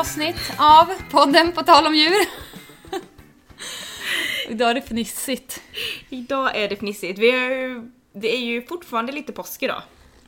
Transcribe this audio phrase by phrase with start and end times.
[0.00, 2.26] Avsnitt av podden På tal om djur.
[4.48, 5.62] Idag är det fnissigt.
[6.08, 7.18] Idag är det fnissigt.
[7.18, 7.82] Vi är
[8.12, 9.82] det är ju fortfarande lite påsk idag.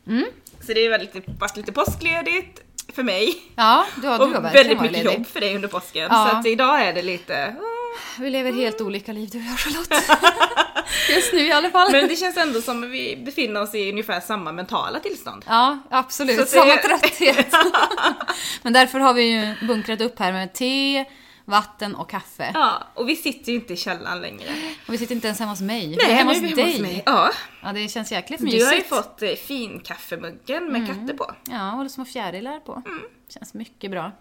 [0.07, 0.25] Mm.
[0.66, 2.61] Så det har varit, varit lite påskledigt
[2.94, 3.43] för mig.
[3.57, 5.18] Ja, du har, du och har verkligen väldigt mycket ledig.
[5.18, 6.08] jobb för dig under påsken.
[6.11, 6.29] Ja.
[6.30, 7.57] Så att idag är det lite...
[8.18, 10.21] Vi lever helt olika liv du och jag Charlotte.
[11.11, 11.93] Just nu i alla fall.
[11.93, 15.44] Men det känns ändå som att vi befinner oss i ungefär samma mentala tillstånd.
[15.49, 16.36] Ja, absolut.
[16.36, 17.54] Det- Samma trötthet.
[18.63, 21.04] Men därför har vi ju bunkrat upp här med te,
[21.44, 22.50] vatten och kaffe.
[22.54, 24.49] Ja, och vi sitter ju inte i källaren längre.
[24.89, 25.89] Och vi sitter inte ens hemma hos mig.
[25.89, 26.64] vi Nej, är hemma nu hos är vi dig.
[26.72, 27.02] hemma hos mig.
[27.07, 27.30] Ja,
[27.63, 28.66] Ja, det känns jäkligt du mysigt.
[28.66, 31.30] har ju fått eh, finkaffemuggen med katter på.
[31.50, 32.83] Ja, och små fjärilar på.
[32.86, 33.02] Mm.
[33.28, 34.12] Känns mycket bra.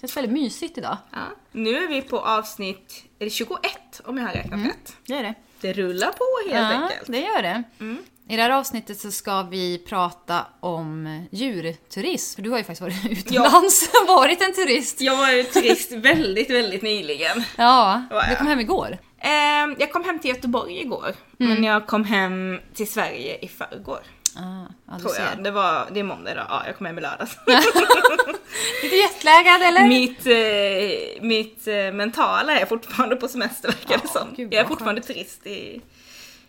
[0.00, 0.96] Känns väldigt mysigt idag.
[1.12, 1.18] Ja.
[1.52, 4.96] Nu är vi på avsnitt är det 21 om jag har räknat rätt.
[5.06, 5.34] Det är det.
[5.64, 7.02] Det rullar på helt ja, enkelt.
[7.06, 7.62] det gör det.
[7.80, 7.98] Mm.
[8.28, 12.34] I det här avsnittet så ska vi prata om djurturism.
[12.36, 15.00] För du har ju faktiskt varit utomlands och varit en turist.
[15.00, 17.42] Jag var ju turist väldigt, väldigt nyligen.
[17.56, 18.98] Ja, du kom hem igår.
[19.18, 21.54] Ehm, jag kom hem till Göteborg igår, Mm.
[21.54, 24.00] men jag kom hem till Sverige i förrgår.
[24.36, 25.44] Ah, ja, Tror jag.
[25.44, 26.46] Det, var, det är måndag idag.
[26.48, 27.36] Ja, jag kom hem i lördags.
[28.82, 29.88] Lite jetlaggad eller?
[29.88, 34.34] mitt eh, mitt eh, mentala är fortfarande på semester verkar det Ja, som.
[34.36, 35.02] gud, jag är fortfarande
[35.46, 35.80] i,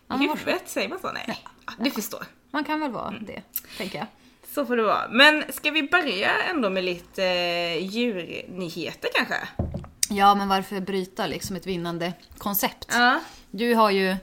[0.07, 1.11] Ja, i vad huvudet, säger man så?
[1.11, 1.43] Nej.
[1.67, 2.25] Ja, du förstår.
[2.51, 3.25] Man kan väl vara Mm.
[3.25, 3.41] det,
[3.77, 4.07] tänker jag.
[4.53, 5.07] Så får det vara.
[5.09, 9.35] Men ska vi börja ändå med lite eh, djurnyheter kanske?
[10.09, 12.87] Ja, men varför bryta liksom ett vinnande koncept?
[12.91, 13.19] Ja.
[13.51, 14.15] Du har ju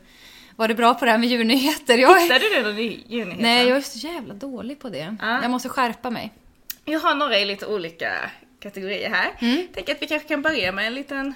[0.63, 1.99] varit bra på det här med djurnyheter.
[1.99, 2.23] Jag är...
[2.23, 3.41] Hittade du någon ny djurnyhet?
[3.41, 5.17] Nej, jag är så jävla dålig på det.
[5.21, 5.43] Ja.
[5.43, 6.33] Jag måste skärpa mig.
[6.85, 9.31] Jag har några i lite olika kategorier här.
[9.39, 9.67] Mm.
[9.75, 11.35] Tänk att vi kanske kan börja med en liten,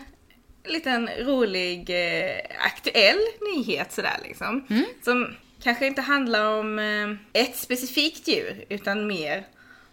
[0.64, 3.18] liten rolig eh, aktuell
[3.54, 4.66] nyhet sådär liksom.
[4.70, 4.84] Mm.
[5.04, 9.46] Som kanske inte handlar om eh, ett specifikt djur utan mer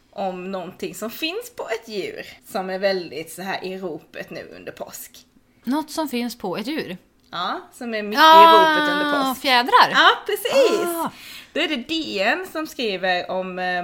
[0.10, 4.54] om någonting som finns på ett djur som är väldigt så här i ropet nu
[4.56, 5.26] under påsk.
[5.64, 6.98] Något som finns på ett djur.
[7.34, 9.42] Ja, som är mycket i ropet under påsk.
[9.42, 9.90] fjädrar!
[9.92, 10.88] Ja, precis!
[10.88, 11.12] Ah.
[11.54, 13.84] Då är det DN som skriver om, eh,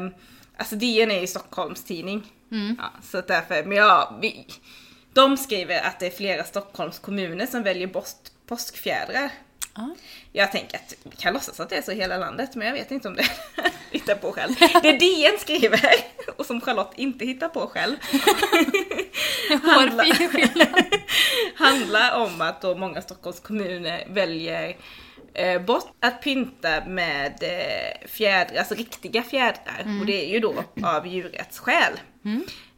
[0.57, 2.33] alltså DN är ju Stockholms tidning.
[2.51, 2.75] Mm.
[2.79, 4.45] Ja, så därför, men ja, vi,
[5.13, 8.17] de skriver att det är flera Stockholms kommuner som väljer påsk,
[8.47, 9.31] påskfjädrar.
[9.75, 9.95] Ja.
[10.31, 12.73] Jag tänker att vi kan låtsas att det är så i hela landet, men jag
[12.73, 13.25] vet inte om det
[13.91, 14.53] hittar på själv.
[14.81, 15.95] Det DN skriver,
[16.37, 17.95] och som Charlotte inte hittar på själv,
[19.63, 20.05] handlar,
[21.55, 24.77] handlar om att då många Stockholms kommuner väljer
[25.33, 29.99] eh, bort att pynta med eh, fjädrar, alltså riktiga fjädrar.
[29.99, 31.93] Och det är ju då av djurrättsskäl.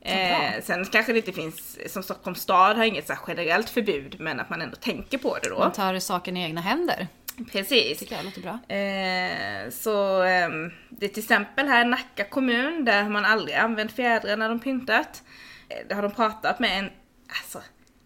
[0.02, 4.40] Eh, sen kanske det inte finns, som Stockholms stad har inget så generellt förbud, men
[4.40, 5.60] att man ändå tänker på det då.
[5.60, 7.08] Man tar saken i egna händer.
[7.52, 8.00] Precis.
[8.00, 8.76] tycker jag låter bra.
[8.76, 13.92] Eh, så ehm, det är till exempel här Nacka kommun, där har man aldrig använt
[13.92, 15.24] fjädrar när de pyntat.
[15.70, 16.90] Eh, där har de pratat med en,
[17.28, 17.62] alltså,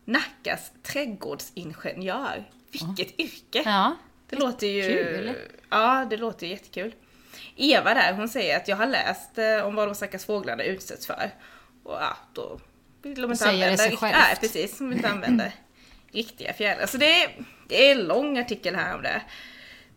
[0.06, 2.44] Nackas trädgårdsingenjör.
[2.72, 3.62] Vilket yrke!
[3.66, 3.96] Ja.
[4.30, 4.84] Det låter ju...
[4.84, 5.36] Kul.
[5.70, 6.96] Ja, det låter ju jättekul.
[7.56, 11.08] Eva där, hon säger att jag har läst eh, om vad de stackars fåglarna utsätts
[11.08, 11.32] för.
[11.86, 12.60] Och ja, då
[13.02, 14.18] vill de inte använda sig självt.
[14.18, 14.78] Nej, precis.
[14.78, 15.52] De inte använda
[16.12, 16.86] riktiga fjädrar.
[16.86, 17.30] Så det är,
[17.68, 19.22] det är en lång artikel här om det.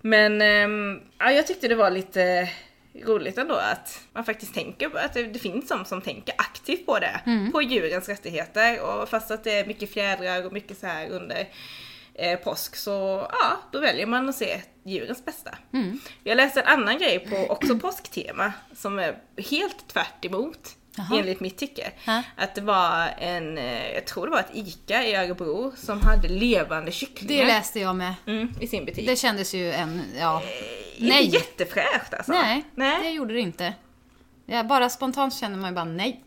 [0.01, 2.49] Men ehm, ja, jag tyckte det var lite
[3.05, 6.87] roligt ändå att man faktiskt tänker på att det, det finns de som tänker aktivt
[6.87, 7.21] på det.
[7.27, 7.53] Mm.
[7.53, 8.81] På djurens rättigheter.
[8.81, 11.49] Och fast att det är mycket fjädrar och mycket så här under
[12.15, 15.59] eh, påsk så ja, då väljer man att se djurens bästa.
[15.73, 16.01] Mm.
[16.25, 21.19] Jag läste en annan grej på också påsktema som är helt tvärt emot Jaha.
[21.19, 21.91] enligt mitt tycke.
[22.05, 22.23] Ja.
[22.37, 26.29] Att det var en, eh, jag tror det var ett ICA i Örebro som hade
[26.29, 28.15] levande kycklingar Det läste jag med.
[28.27, 29.07] mm, i sin butik.
[29.07, 30.43] Det kändes ju en, ja.
[30.97, 31.27] Inte nej.
[31.27, 32.33] jättefräscht alltså.
[32.33, 33.03] Nej, nej.
[33.03, 33.75] det gjorde det inte.
[34.47, 36.21] Ja, bara spontant känner man ju bara nej.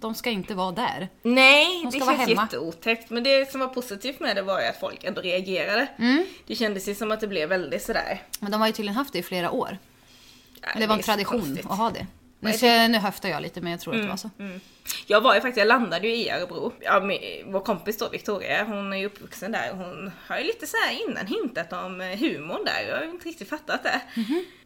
[0.00, 1.08] De ska inte vara där.
[1.22, 2.42] Nej, De det ska vara känns hemma.
[2.42, 3.10] jätteotäckt.
[3.10, 5.86] Men det som var positivt med det var ju att folk ändå reagerade.
[5.98, 6.26] Mm.
[6.46, 8.22] Det kändes ju som att det blev väldigt sådär.
[8.40, 9.78] Men de har ju tydligen haft det i flera år.
[10.62, 11.66] ja, Det var är en tradition konstigt.
[11.70, 12.06] att ha det.
[12.40, 14.30] Nu, nu höftar jag lite men jag tror att det var så.
[14.38, 14.60] Mm.
[15.06, 16.72] Jag var ju faktiskt, jag landade ju i Örebro.
[16.80, 17.00] Ja,
[17.46, 19.72] vår kompis då, Victoria, hon är ju uppvuxen där.
[19.72, 22.88] Hon har ju lite så här innan hintat om eh, humorn där.
[22.88, 24.00] Jag har ju inte riktigt fattat det.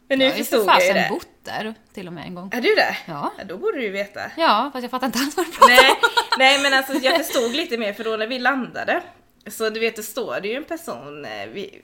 [0.07, 1.07] Men nu Jag har förstod jag ju det.
[1.09, 2.49] bott där till och med en gång.
[2.53, 2.97] Är du det?
[3.05, 3.33] Ja.
[3.45, 4.21] Då borde du ju veta.
[4.37, 5.91] Ja, fast jag fattar inte alls vad du pratar Nej,
[6.37, 9.01] nej men alltså jag förstod lite mer för då när vi landade
[9.47, 11.81] så du vet det står det ju en person eh, vi,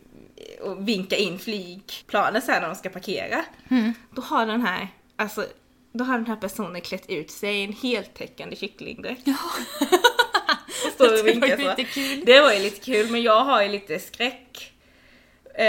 [0.61, 3.45] och vinkar in flygplanet så här när de ska parkera.
[3.69, 3.93] Mm.
[4.15, 5.45] Då har den här, alltså
[5.93, 9.27] då har den här personen klätt ut sig i en heltäckande kycklingdräkt.
[9.27, 9.33] och
[10.93, 11.63] står och Det var vinkar så.
[11.77, 12.23] lite kul.
[12.25, 14.71] Det var ju lite kul men jag har ju lite skräck
[15.57, 15.65] eh,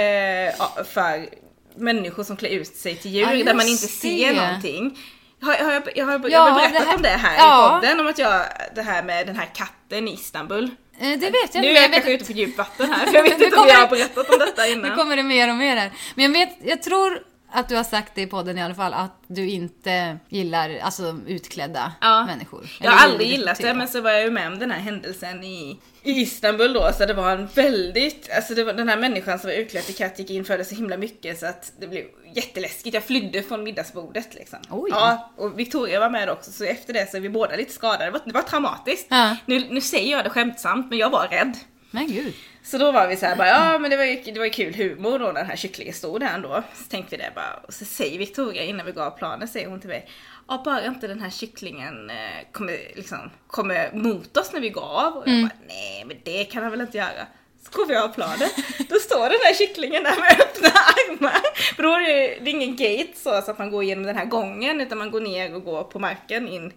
[0.58, 1.28] ja, för
[1.74, 4.98] människor som klär ut sig till djur Ja, där man inte ser någonting.
[5.42, 7.66] Har, har jag, jag har, jag Ja, berättat det här- om det här ja.
[7.66, 8.42] i podden, om att jag,
[8.74, 10.70] det här med den här katten i Istanbul.
[11.00, 12.58] Eh, Det vet jag nu inte, är men jag jag kanske vet, ute på djupt
[12.58, 14.96] vatten här, för jag vet Nu inte om jag har berättat om detta nu innan.
[14.96, 15.90] kommer det mer och mer här.
[16.14, 17.22] Men jag vet, jag tror
[17.52, 21.19] att du har sagt det i podden i alla fall, att du inte gillar alltså
[21.26, 22.26] utklädda Ja.
[22.26, 22.66] människor.
[22.81, 23.66] Jag har aldrig gillat typ.
[23.66, 26.90] det men så var jag ju med om den här händelsen i, i Istanbul då
[26.99, 29.94] så det var en väldigt, alltså det var den här människan som var utklädd till
[29.96, 32.04] katt gick in för det så himla mycket så att det blev
[32.34, 32.94] jätteläskigt.
[32.94, 34.58] Jag flydde från middagsbordet liksom.
[34.70, 34.90] Oj.
[34.94, 38.05] Ja, och Victoria var med också så efter det så är vi båda lite skadade.
[38.05, 39.06] Det var, det var traumatiskt.
[39.10, 39.37] Ja.
[39.46, 41.56] Nu, nu säger jag det skämtsamt men jag var rädd.
[41.90, 42.34] Men gud.
[42.64, 44.50] Så då var vi så här bara, ja men det var ju det var ju
[44.50, 46.62] kul humor då den här kycklingen stod där ändå.
[46.75, 49.81] Så tänkte vi det bara, och så säger Victoria innan vi gav planen, säger hon
[49.81, 50.09] till mig,
[50.49, 52.17] ja bara inte den här kycklingen eh,
[52.53, 55.17] kommer liksom, kommer mot oss när vi går av.
[55.17, 57.26] Och jag bara, nej men det kan han väl inte göra.
[57.64, 58.49] Så går vi av planen,
[58.88, 61.75] då står den här kycklingen där med öppna armar.
[61.76, 64.17] För då är det, det är ingen gate så, så att man går igenom den
[64.17, 66.73] här gången utan man går ner och går på marken in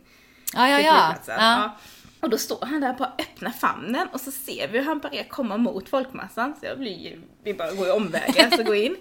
[0.53, 1.15] Ja, ja, ja.
[1.27, 1.77] ja.
[2.21, 5.23] Och då står han där på öppna famnen och så ser vi hur han börjar
[5.23, 6.53] komma mot folkmassan.
[6.59, 8.95] Så jag blir ju, vi bara går i omvägar så går in.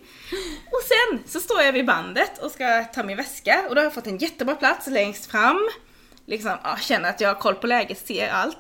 [0.67, 3.85] Och sen så står jag vid bandet och ska ta min väska och då har
[3.85, 5.69] jag fått en jättebra plats längst fram.
[6.27, 8.59] Liksom, ja, känner att jag har koll på läget, ser allt.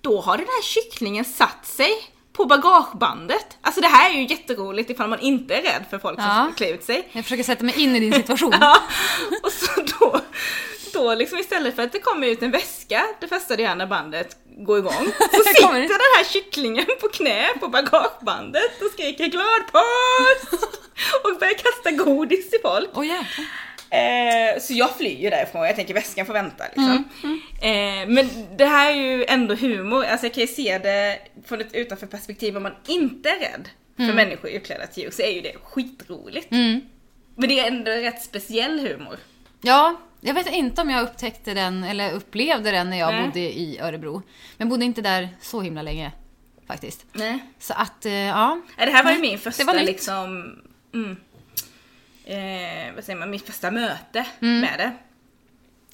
[0.00, 1.90] Då har den här kycklingen satt sig
[2.32, 3.58] på bagagebandet.
[3.60, 6.44] Alltså det här är ju jätteroligt ifall man inte är rädd för folk Ja.
[6.46, 7.08] som klär ut sig.
[7.12, 8.52] Jag försöker sätta mig in i din situation.
[8.60, 8.76] Ja,
[9.42, 9.70] och så
[10.00, 10.20] då,
[10.92, 13.86] då liksom istället för att det kommer ut en väska det första det gör när
[13.86, 14.92] bandet går igång
[15.32, 20.62] så sitter kommer- den här kycklingen på knä på bagagebandet och skriker glad påsk
[21.24, 22.90] och börjar kasta godis till folk.
[22.94, 23.46] Åh jäklar.
[23.92, 27.04] Eh, så jag flyr ju därifrån, jag tänker väskan får vänta liksom.
[27.22, 31.18] Mm, Eh, men det här är ju ändå humor, alltså jag kan ju se det
[31.46, 35.22] från ett utanför perspektiv om man inte är rädd för människor utklädda till djur så
[35.22, 36.52] är ju det skitroligt.
[36.52, 36.80] Mm.
[37.36, 39.16] Men det är ändå rätt speciell humor.
[39.62, 43.26] Ja, jag vet inte om jag upptäckte den eller upplevde den när jag Nej.
[43.26, 44.22] bodde i Örebro.
[44.56, 46.12] Men bodde inte där så himla länge
[46.66, 47.06] faktiskt.
[47.12, 47.38] Nej.
[47.58, 48.60] Så att, eh, ja.
[48.76, 49.86] Det här var ju min första det var nytt.
[49.86, 50.56] liksom,
[50.94, 51.16] mm,
[52.24, 54.60] eh, vad säger man, mitt första möte Mm.
[54.60, 54.92] med det.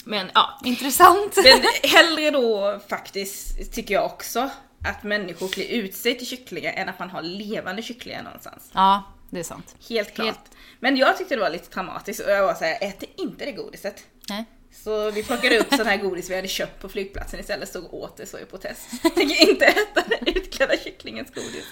[0.05, 1.37] Men ja, Intressant.
[1.37, 4.51] men hellre då faktiskt, tycker jag också,
[4.85, 8.71] att människor klär ut sig till kycklingar än att man har levande kycklingar någonstans.
[8.75, 9.03] Ja,
[9.37, 9.77] det är sant.
[9.89, 10.27] Helt klart.
[10.27, 10.51] Helt.
[10.81, 14.05] Men jag tyckte det var lite traumatiskt och jag var såhär, äter inte det godiset.
[14.29, 14.45] Nej.
[14.73, 17.95] Så vi plockade upp sån här godis vi hade köpt på flygplatsen istället, stod och
[17.95, 19.03] åt det så i protest.
[19.03, 21.65] Tänker inte äta den utklädda kycklingens godis.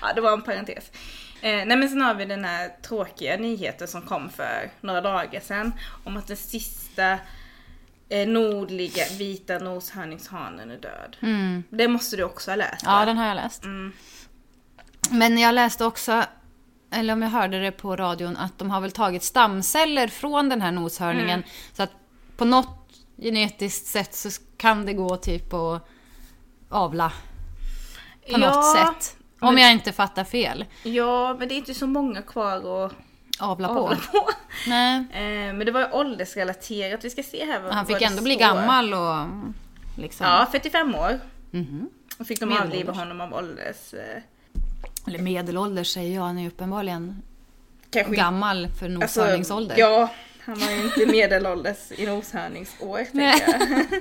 [0.00, 0.90] Ja, det var en parentes.
[1.40, 5.40] Eh, nej men sen har vi den här tråkiga nyheten som kom för några dagar
[5.40, 5.72] sedan
[6.04, 7.18] om att den sista
[8.08, 11.16] eh, nordliga vita noshörningshanen är död.
[11.22, 11.64] Mm.
[11.70, 13.04] Det måste du också ha läst Ja, va?
[13.04, 13.64] den har jag läst.
[13.64, 13.92] Mm.
[15.10, 16.24] Men jag läste också,
[16.92, 20.62] eller om jag hörde det på radion, att de har väl tagit stamceller från den
[20.62, 21.30] här noshörningen.
[21.30, 21.48] Mm.
[21.72, 21.90] Så att
[22.36, 25.88] på något genetiskt sätt så kan det gå typ att
[26.68, 27.12] avla
[28.32, 29.16] på något Ja, sätt.
[29.40, 30.64] Om men- jag inte fattar fel.
[30.82, 32.92] Ja, men det är inte så många kvar att
[33.38, 33.74] Avla på.
[33.74, 34.28] avla på.
[34.68, 34.96] Nej.
[35.12, 38.22] Eh, men det var ju åldersrelaterat, vi ska se här vad Han fick vad ändå
[38.22, 39.26] bli gammal och
[39.96, 40.26] liksom...
[40.26, 41.20] Ja, 45 år.
[41.50, 41.90] Mhm.
[42.18, 43.94] Och fick de avliva honom av ålders...
[43.94, 44.22] Eh,
[45.06, 47.22] Eller medelålders säger jag, han är uppenbarligen
[47.90, 49.74] kanske gammal för noshörningsålder.
[49.74, 53.98] Alltså, ja, han var ju inte medelålders i noshörningsår tänker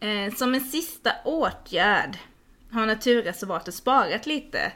[0.00, 0.26] jag.
[0.26, 2.18] eh, som en sista åtgärd
[2.70, 4.72] har naturreservatet sparat lite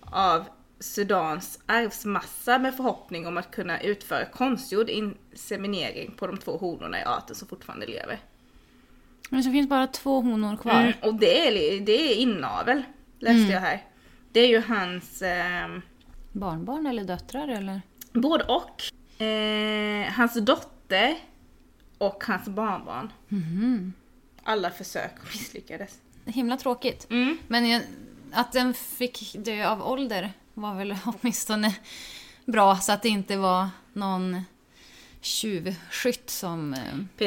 [0.00, 0.44] av
[0.80, 7.04] Sudans arvsmassa med förhoppning om att kunna utföra konstgjord inseminering på de två honorna i
[7.04, 8.18] arten som fortfarande lever.
[9.30, 10.80] Men så finns bara två honor kvar.
[10.80, 12.82] Mm, och det är, det är inavel,
[13.18, 13.87] läste jag här.
[14.38, 15.22] Det är ju hans...
[15.22, 15.82] ehm,
[16.32, 17.82] Barnbarn eller döttrar eller?
[18.12, 18.82] Både och.
[19.22, 21.16] Eh, hans dotter
[21.98, 23.12] och hans barnbarn.
[23.28, 23.92] Mhm.
[24.42, 25.98] Alla försök misslyckades.
[26.24, 27.06] Himla tråkigt.
[27.10, 27.38] Mm.
[27.48, 27.82] Men
[28.32, 31.76] att den fick dö av ålder var väl åtminstone
[32.44, 34.42] bra så att det inte var någon
[35.20, 36.80] tjuvskytt som eh,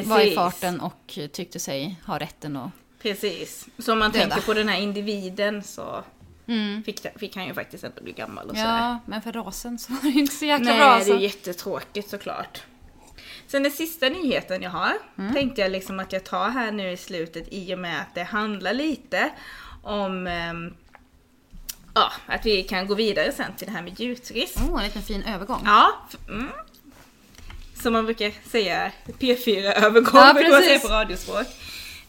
[0.03, 0.36] var i Precis.
[0.36, 2.72] farten och tyckte sig ha rätten att...
[3.01, 3.68] Precis.
[3.77, 4.25] Så om man Döda.
[4.25, 6.03] tänker på den här individen så
[6.51, 6.84] Mm.
[6.84, 8.77] fick, fick han ju faktiskt ändå bli gammal och sådär.
[8.79, 11.00] Ja, men för rasen så var det ju inte så jäkla Nej, bra.
[11.05, 12.62] det är jättetråkigt såklart.
[13.48, 15.34] Sen den sista nyheten jag har Mm.
[15.34, 18.24] tänkte jag liksom att jag tar här nu i slutet i och med att det
[18.24, 19.29] handlar lite
[19.84, 20.74] om ehm,
[21.93, 24.63] ja, att vi kan gå vidare sen till det här med djurturism.
[24.74, 25.62] Oh, en liten fin övergång.
[25.65, 25.91] Ja.
[26.29, 26.48] Mm.
[27.81, 31.48] Som man brukar säga, P4-övergång Ja, brukar man säga på radiospråk.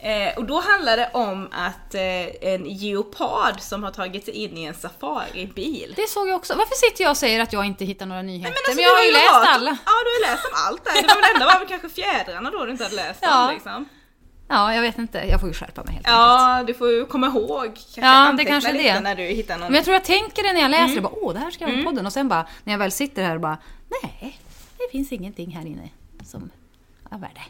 [0.04, 4.56] Eh, och då handlar det om att eh, en geopard som har tagit sig in
[4.58, 5.92] i en safaribil.
[5.96, 6.54] Det såg jag också.
[6.54, 8.50] Varför sitter jag och säger att jag inte hittar några nyheter?
[8.50, 9.70] Men, alltså, men jag har ju läst hört, alla.
[9.86, 11.02] Ja, du har läst om allt där.
[11.02, 13.48] Det var väl enda var väl kanske fjädrarna då du inte hade läst Ja.
[13.48, 13.88] om liksom.
[14.48, 15.18] Ja, jag vet inte.
[15.18, 16.18] Jag får ju skärpa mig helt enkelt.
[16.18, 17.64] Ja, du får ju komma ihåg.
[17.74, 19.00] Kanske Ja, det kanske är lite det.
[19.00, 19.66] när du hittar någon.
[19.66, 20.94] Men jag tror jag tänker det när jag läser Mm.
[20.94, 21.00] det.
[21.00, 22.06] Bara, Åh, det här ska jag ha i podden.
[22.06, 23.58] Och sen bara, när jag väl sitter här och bara,
[24.02, 24.38] nej,
[24.78, 25.88] det finns ingenting här inne
[26.24, 26.50] som
[27.10, 27.40] är värde.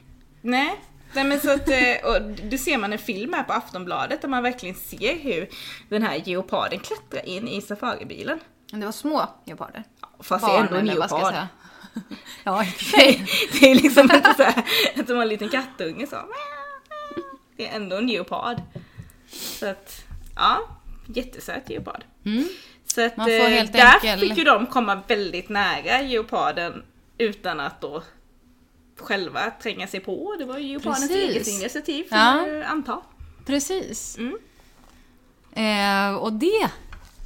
[0.41, 0.81] Nej.
[1.15, 4.29] Nej men så att, eh, och det ser man en film här på Aftonbladet där
[4.29, 5.49] man verkligen ser hur
[5.89, 8.41] den här geoparden klättrar in i safaribilen.
[8.71, 9.85] Men det var små geparder.
[10.21, 11.35] Fast det är ändå en geopard.
[12.45, 13.27] Ja, i och för sig.
[13.61, 14.65] Det är liksom inte så här,
[14.97, 16.17] att de har en liten kattunge så.
[17.57, 18.57] Det är ändå en geopard.
[19.31, 20.05] Så att,
[20.37, 20.59] ja,
[21.07, 22.05] jättesöt geopard.
[22.25, 22.49] Mm.
[22.87, 26.83] Så att Man får eh, där enkel- fick ju de komma väldigt nära geoparden
[27.19, 28.03] utan att då
[28.97, 30.37] själva tränga sig på.
[30.39, 31.11] Det var ju Precis.
[31.11, 32.47] eget initiativ får Ja.
[32.47, 33.01] ju anta.
[33.47, 34.19] Precis.
[34.19, 34.39] Mm.
[35.55, 36.71] Eh, och det,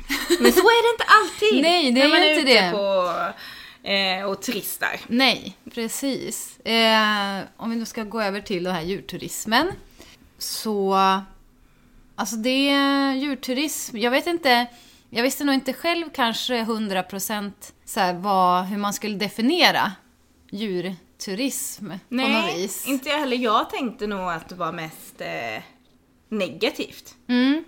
[0.40, 1.62] Men så är det inte alltid!
[1.62, 2.70] Nej, det när är man inte ute det.
[2.70, 5.00] På, eh, och turistar.
[5.06, 6.60] nej, precis.
[6.60, 9.72] Eh, om vi nu ska gå över till den här djurturismen.
[10.38, 10.94] Så,
[12.14, 14.66] alltså det är djurturism, jag vet inte,
[15.10, 17.52] jag visste nog inte själv kanske 100%
[17.84, 19.92] så här, vad, hur man skulle definiera
[21.16, 22.86] djurturism på något Nej, vis.
[22.86, 23.36] inte jag heller.
[23.36, 25.62] Jag tänkte nog att det var mest eh,
[26.28, 27.14] negativt.
[27.28, 27.64] Mm,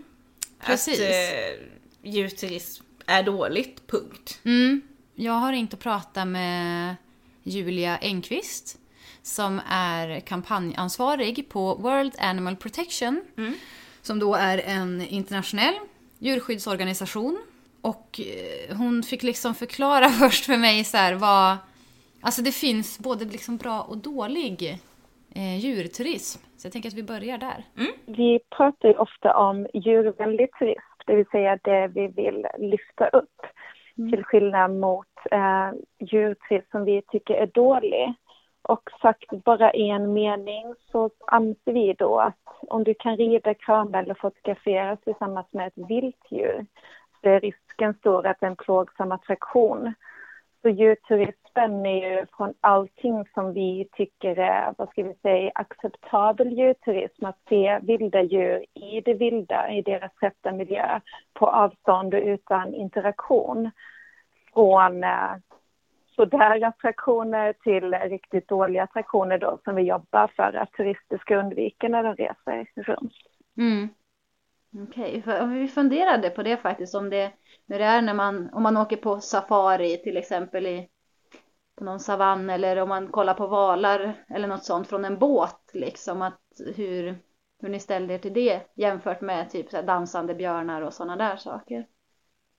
[0.60, 1.00] precis.
[1.00, 4.40] Att eh, djurturism är dåligt, punkt.
[4.44, 4.80] Mm.
[5.14, 6.96] Jag har och pratat med
[7.42, 8.78] Julia Engqvist
[9.22, 13.22] som är kampanjansvarig på World Animal Protection.
[14.02, 15.74] Som då är en internationell
[16.18, 17.38] djurskyddsorganisation.
[17.80, 21.56] Och eh, hon fick liksom förklara först för mig så här vad...
[22.22, 24.78] Alltså det finns både liksom bra och dålig
[25.34, 26.40] eh, djurturism.
[26.56, 27.64] Så jag tänker att vi börjar där.
[28.06, 33.40] Vi pratar ju ofta om djurvänlig turism, det vill säga det vi vill lyfta upp.
[34.10, 38.14] Till skillnad mot eh, djurturism som vi tycker är dålig.
[38.62, 43.54] Och sagt bara i en mening så anser vi då att om du kan rida,
[43.54, 46.66] krama eller fotograferas tillsammans med ett viltdjur
[47.20, 49.94] så är risken stor att det är en plågsam attraktion.
[50.62, 56.52] Så djurturism spänner ju från allting som vi tycker är, vad ska vi säga, acceptabel
[56.52, 57.24] djurturism.
[57.24, 61.00] Att se vilda djur i det vilda, i deras rätta miljö,
[61.34, 63.70] på avstånd och utan interaktion.
[64.54, 65.36] Från eh,
[66.16, 71.88] sådär attraktioner till riktigt dåliga attraktioner då som vi jobbar för att turister ska undvika
[71.88, 73.12] när de reser runt.
[73.56, 73.88] Mm.
[74.88, 75.46] Okej, okay.
[75.46, 77.32] vi funderade på det faktiskt om det,
[77.68, 80.88] hur det är när man, om man åker på safari till exempel i
[81.78, 85.70] på någon savann eller om man kollar på valar eller något sånt från en båt
[85.72, 86.40] liksom att
[86.76, 87.14] hur,
[87.62, 91.16] hur ni ställde er till det jämfört med typ så här dansande björnar och sådana
[91.16, 91.86] där saker.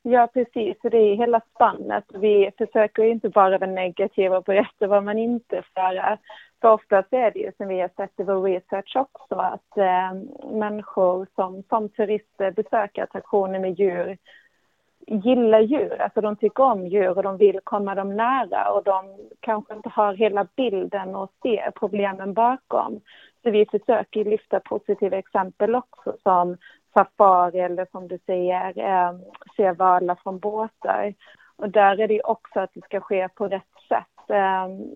[0.02, 0.78] Ja, precis.
[0.82, 2.04] Det är hela spannet.
[2.14, 6.18] Vi försöker inte bara vara negativa och berätta vad man inte får göra.
[6.62, 10.14] För oftast är det ju som vi har sett i vår research också att eh,
[10.52, 14.18] människor som, som turister besöker attraktioner med djur
[15.10, 19.18] gillar djur, alltså de tycker om djur och de vill komma dem nära och de
[19.40, 23.02] kanske inte har hela bilden och ser problemen bakom.
[23.44, 26.58] Så vi försöker lyfta positiva exempel också som
[26.94, 29.16] safari eller som du säger, eh,
[29.58, 31.14] se valar från båtar.
[31.56, 33.79] Och där är det också att det ska ske på rätt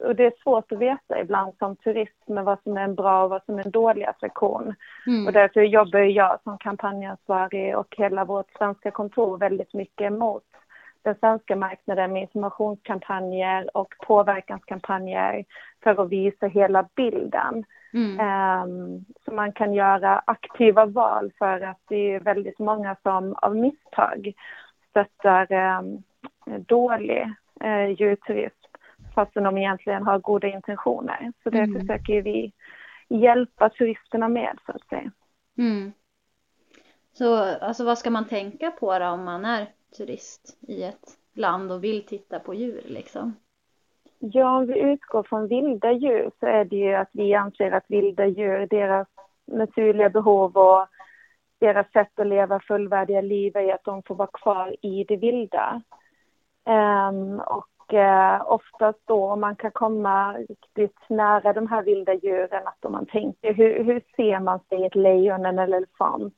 [0.02, 3.24] och det är svårt att veta ibland som turist med vad som är en bra
[3.24, 4.76] och vad som är en dålig attraktion.
[5.08, 5.28] Mm.
[5.28, 10.44] Och därför jobbar jag som kampanjansvarig och hela vårt svenska kontor väldigt mycket mot
[11.02, 15.46] den svenska marknaden med informationskampanjer och påverkanskampanjer
[15.84, 17.66] för att visa hela bilden.
[17.94, 18.20] Mm.
[18.20, 23.56] Ehm, så man kan göra aktiva val för att det är väldigt många som av
[23.56, 24.34] misstag
[24.90, 26.04] stöttar um,
[26.68, 28.63] dålig uh, djurturism
[29.14, 31.32] fastän de egentligen har goda intentioner.
[31.44, 31.80] Så det Mm.
[31.80, 32.52] försöker vi
[33.10, 35.12] hjälpa turisterna med så att säga.
[35.58, 35.92] Mm.
[37.14, 39.68] Så alltså vad ska man tänka på då om man är
[39.98, 43.36] turist i ett land och vill titta på djur liksom?
[44.20, 47.86] Ja, om vi utgår från vilda djur så är det ju att vi anser att
[47.88, 49.08] vilda djur, deras
[49.46, 50.88] naturliga behov och
[51.60, 55.82] deras sätt att leva fullvärdiga liv är att de får vara kvar i det vilda.
[56.66, 62.68] Ehm, och eh, oftast då om man kan komma riktigt nära de här vilda djuren,
[62.68, 66.38] att om man tänker hur, hur ser man sig ett lejon eller en elefant?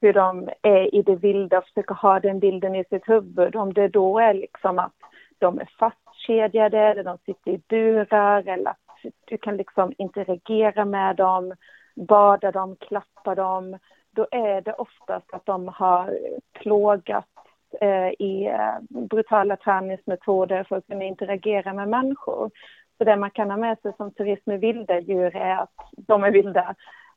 [0.00, 3.56] Hur de är i det vilda och försöker ha den bilden i sitt huvud.
[3.56, 4.96] Om det då är liksom att
[5.38, 11.16] de är fastkedjade eller de sitter i burar eller att du kan liksom interagera med
[11.16, 11.54] dem.
[11.96, 13.78] bada dem, klappa dem,
[14.10, 16.18] då är det oftast att de har
[16.52, 17.29] plågats
[18.18, 22.50] i eh, brutala träningsmetoder för att kunna interagera med människor.
[22.98, 26.24] Så det man kan ha med sig som turist med vilda djur är att de
[26.24, 26.74] är vilda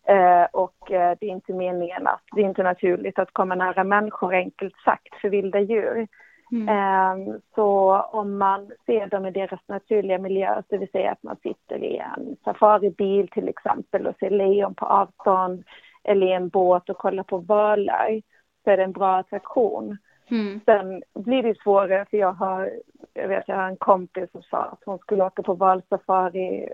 [0.08, 3.84] eh, och eh, det är inte meningen att, det är inte naturligt att komma nära
[3.84, 6.08] människor enkelt sagt för vilda djur.
[6.52, 6.70] Mm.
[6.70, 11.36] Ehm, så om man ser dem i deras naturliga miljö, det vill säga att man
[11.44, 15.64] sitter i en safaribil till exempel och ser lejon på avstånd
[16.04, 18.22] eller i en båt och kollar på valar,
[18.64, 19.98] så är det en bra attraktion.
[20.34, 20.60] Mm.
[20.66, 22.72] Sen blir det svårare för jag har,
[23.14, 26.70] jag vet jag har en kompis som sa att hon skulle åka på valsafari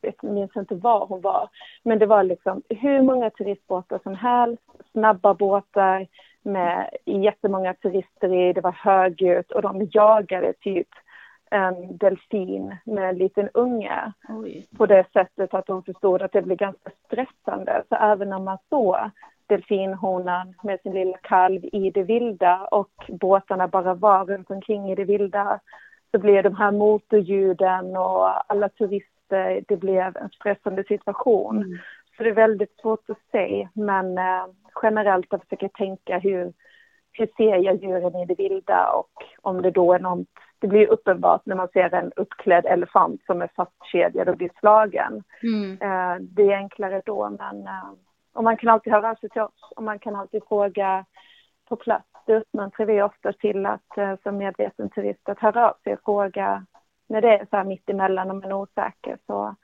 [0.00, 1.48] jag minns inte var hon var,
[1.82, 4.62] men det var liksom hur många turistbåtar som helst,
[4.92, 6.06] snabba båtar,
[6.42, 10.88] med jättemånga turister i, det var högljutt och de jagade typ
[11.50, 14.66] en delfin med en liten unge Oj.
[14.76, 17.82] på det sättet att de förstod att det blev ganska stressande.
[17.88, 18.96] Så även när man såg
[19.46, 24.94] delfinhonan med sin lilla kalv i det vilda och båtarna bara var runt omkring i
[24.94, 25.60] det vilda
[26.10, 31.56] så blev de här motorljuden och alla turister, det blev en stressande situation.
[31.56, 31.78] Mm.
[32.16, 34.46] Så det är väldigt svårt att säga, men eh,
[34.82, 36.52] generellt att försöka tänka hur,
[37.12, 40.26] hur ser jag djuren i det vilda och om det då är något,
[40.58, 45.22] det blir uppenbart när man ser en uppklädd elefant som är fastkedjad och blir slagen.
[45.42, 45.72] Mm.
[45.72, 47.92] Eh, det är enklare då, men eh,
[48.34, 51.04] och man kan alltid höra av sig till oss och man kan alltid fråga
[51.68, 52.08] på plats.
[52.26, 56.00] Det uppmuntrar vi ofta till att eh, som medveten turist att höra av sig och
[56.04, 56.66] fråga
[57.08, 59.56] när det är så här mitt emellan och man är osäker så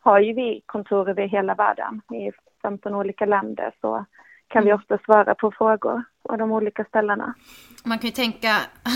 [0.00, 4.04] har ju vi kontor över hela världen i 15 olika länder så
[4.48, 4.80] kan vi mm.
[4.80, 7.34] ofta svara på frågor på de olika ställena.
[7.84, 8.50] Man kan ju tänka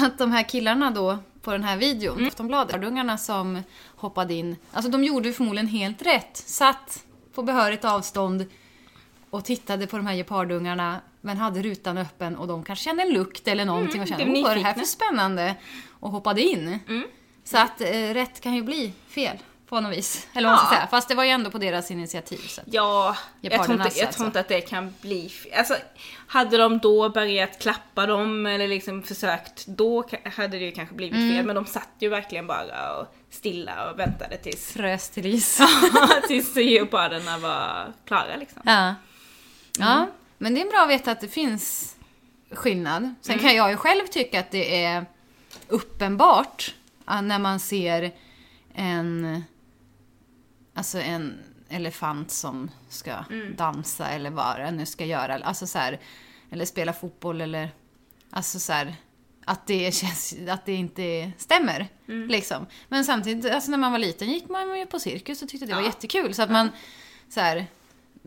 [0.05, 2.29] att de här killarna då på den här videon, mm.
[2.29, 3.63] Aftonbladet, ungarna som
[3.97, 6.37] hoppade in, alltså de gjorde förmodligen helt rätt.
[6.37, 7.05] Satt
[7.35, 8.45] på behörigt avstånd
[9.31, 13.13] och tittade på de här gepardungarna men hade rutan öppen och de kanske kände en
[13.13, 15.55] lukt eller någonting mm, och kände vad är det här för spännande?
[16.01, 16.79] Och hoppade in.
[16.89, 17.05] Mm.
[17.45, 19.39] Så att eh, rätt kan ju bli fel
[19.69, 20.29] på något vis.
[20.35, 20.87] Eller vad man ska säga.
[20.87, 22.39] Fast det var ju ändå på deras initiativ.
[22.39, 25.33] Så ja, jag tror, inte, jag tror inte att det kan bli...
[25.57, 25.75] Alltså,
[26.27, 31.17] hade de då börjat klappa dem eller liksom försökt, då hade det ju kanske blivit
[31.17, 31.37] mm.
[31.37, 31.47] fel.
[31.47, 34.73] Men de satt ju verkligen bara och stilla och väntade tills...
[34.73, 35.61] Frös till is.
[36.29, 38.63] tills geoparderna var klara liksom.
[38.65, 38.95] Ja.
[39.79, 39.89] Mm.
[39.89, 40.07] Ja,
[40.39, 41.97] men det är bra att veta att det finns
[42.51, 43.15] skillnad.
[43.21, 43.45] Sen mm.
[43.45, 45.07] kan jag ju själv tycka att det är
[45.69, 46.75] uppenbart
[47.23, 48.13] när man ser
[48.75, 49.43] en
[50.79, 51.39] Alltså en
[51.69, 53.57] elefant som ska mm.
[53.57, 55.35] dansa eller vad den nu ska göra.
[55.35, 56.01] Alltså så här,
[56.51, 57.71] eller spela fotboll eller...
[58.31, 58.97] Alltså så här,
[59.45, 61.89] att det känns, att det inte stämmer.
[62.09, 62.29] Mm.
[62.29, 62.67] Liksom.
[62.89, 65.73] Men samtidigt, alltså när man var liten gick man ju på cirkus och tyckte det
[65.73, 65.77] ja.
[65.77, 66.35] var jättekul.
[66.35, 66.71] Så att man,
[67.29, 67.67] så här,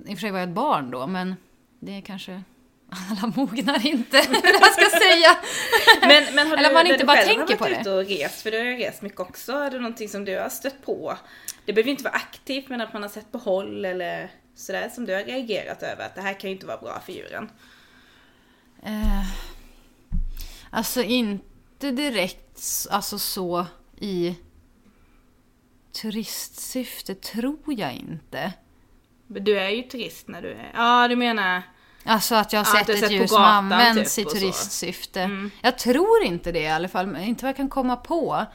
[0.05, 1.35] i och för sig var jag ett barn då, men
[1.79, 2.43] det är kanske
[2.89, 5.37] alla mognar inte, eller vad ska jag säga.
[6.01, 7.81] Men, men har du, Eller man inte bara tänker på det.
[7.81, 10.39] ute och rest, för du har ju rest mycket också, är det någonting som du
[10.39, 11.17] har stött på?
[11.65, 15.05] Det behöver inte vara aktivt, men att man har sett på håll eller sådär som
[15.05, 17.49] du har reagerat över, att det här kan ju inte vara bra för djuren.
[18.83, 19.25] Eh,
[20.69, 23.65] alltså inte direkt alltså så
[23.99, 24.35] i
[26.01, 28.53] turistsyfte, tror jag inte.
[29.39, 31.61] Du är ju turist när du är, ja du menar
[32.03, 35.21] Alltså att jag har sett ett djur som används typ, i turistsyfte.
[35.21, 35.51] Mm.
[35.61, 38.45] Jag tror inte det i alla fall, inte vad jag kan komma på.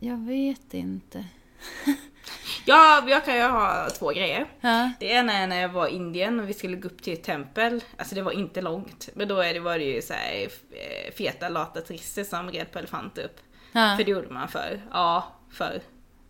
[0.00, 1.24] Jag vet inte.
[2.64, 4.46] ja, jag kan ju ha två grejer.
[4.60, 4.90] Ja.
[5.00, 7.24] Det ena är när jag var i Indien och vi skulle gå upp till ett
[7.24, 7.84] tempel.
[7.96, 9.08] Alltså det var inte långt.
[9.14, 12.72] Men då är det, var det ju så här, eh, feta lata turister som red
[12.72, 13.40] på elefanter upp.
[13.72, 13.94] Ja.
[13.96, 15.34] För det gjorde man för, ja,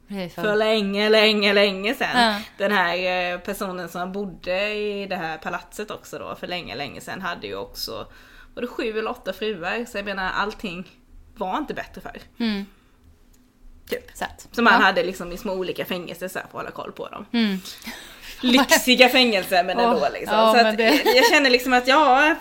[0.09, 2.09] för för länge, länge, länge sedan.
[2.15, 2.41] Ja.
[2.59, 7.01] Den här eh, personen som bodde i det här palatset också då för länge, länge
[7.01, 8.07] sedan hade ju också,
[8.55, 9.85] var det sju eller åtta fruar?
[9.85, 10.91] Så jag menar allting
[11.37, 12.21] var inte bättre förr.
[12.39, 12.67] Mm.
[13.89, 14.11] Typ.
[14.53, 14.79] Så man ja.
[14.79, 17.27] hade liksom i små olika fängelser så för att hålla koll på dem.
[17.33, 17.59] Mm.
[18.41, 20.37] Lyxiga fängelser men ändå oh, liksom.
[20.37, 21.03] Ja, så att det...
[21.05, 22.35] jag känner liksom att ja,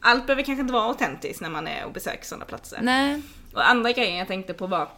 [0.00, 2.78] allt behöver kanske inte vara autentiskt när man är och besöker sådana platser.
[2.82, 3.22] Nej.
[3.54, 4.88] Och andra grejen jag tänkte på var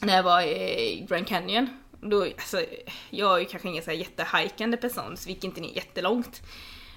[0.00, 1.68] när jag var i Grand Canyon.
[2.00, 2.64] Då, alltså,
[3.10, 6.42] jag är ju kanske ingen så här jättehajkande person så vi gick inte ner jättelångt.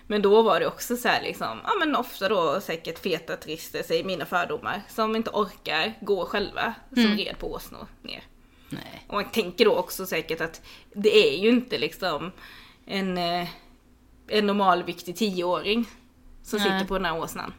[0.08, 3.84] Men då var det också så här liksom, ja men ofta då säkert feta turister,
[3.84, 7.18] säger mina fördomar, som inte orkar gå själva, som mm.
[7.18, 8.24] red på åsnor ner.
[8.70, 9.06] Nej.
[9.08, 10.62] Och man tänker då också säkert att
[10.94, 12.32] det är ju inte liksom
[12.86, 13.48] en, eh,
[14.28, 15.86] en normalviktig tioåring
[16.44, 16.72] som Nej.
[16.72, 17.54] sitter på den här åsnan.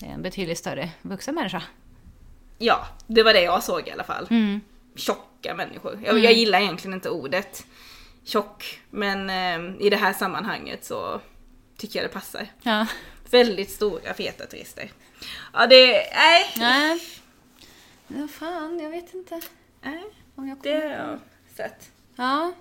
[0.00, 1.62] Det är en betydligt större vuxen människa.
[2.58, 4.26] Ja, det var det jag såg i alla fall.
[4.30, 4.60] Mm.
[4.94, 5.92] Tjocka människor.
[6.04, 6.22] Jag, mm.
[6.22, 7.66] jag gillar egentligen inte ordet
[8.24, 8.80] tjock.
[8.90, 11.20] Men eh, i det här sammanhanget så
[11.76, 12.46] tycker jag det passar.
[12.62, 12.86] Ja.
[13.30, 14.90] Väldigt stora feta turister.
[15.52, 16.46] Ja det, nej.
[16.56, 17.00] Nej.
[18.08, 19.40] Ja, fan, jag vet inte
[19.82, 21.18] nej om jag det har jag
[21.56, 21.90] sett.
[22.16, 22.52] Ja.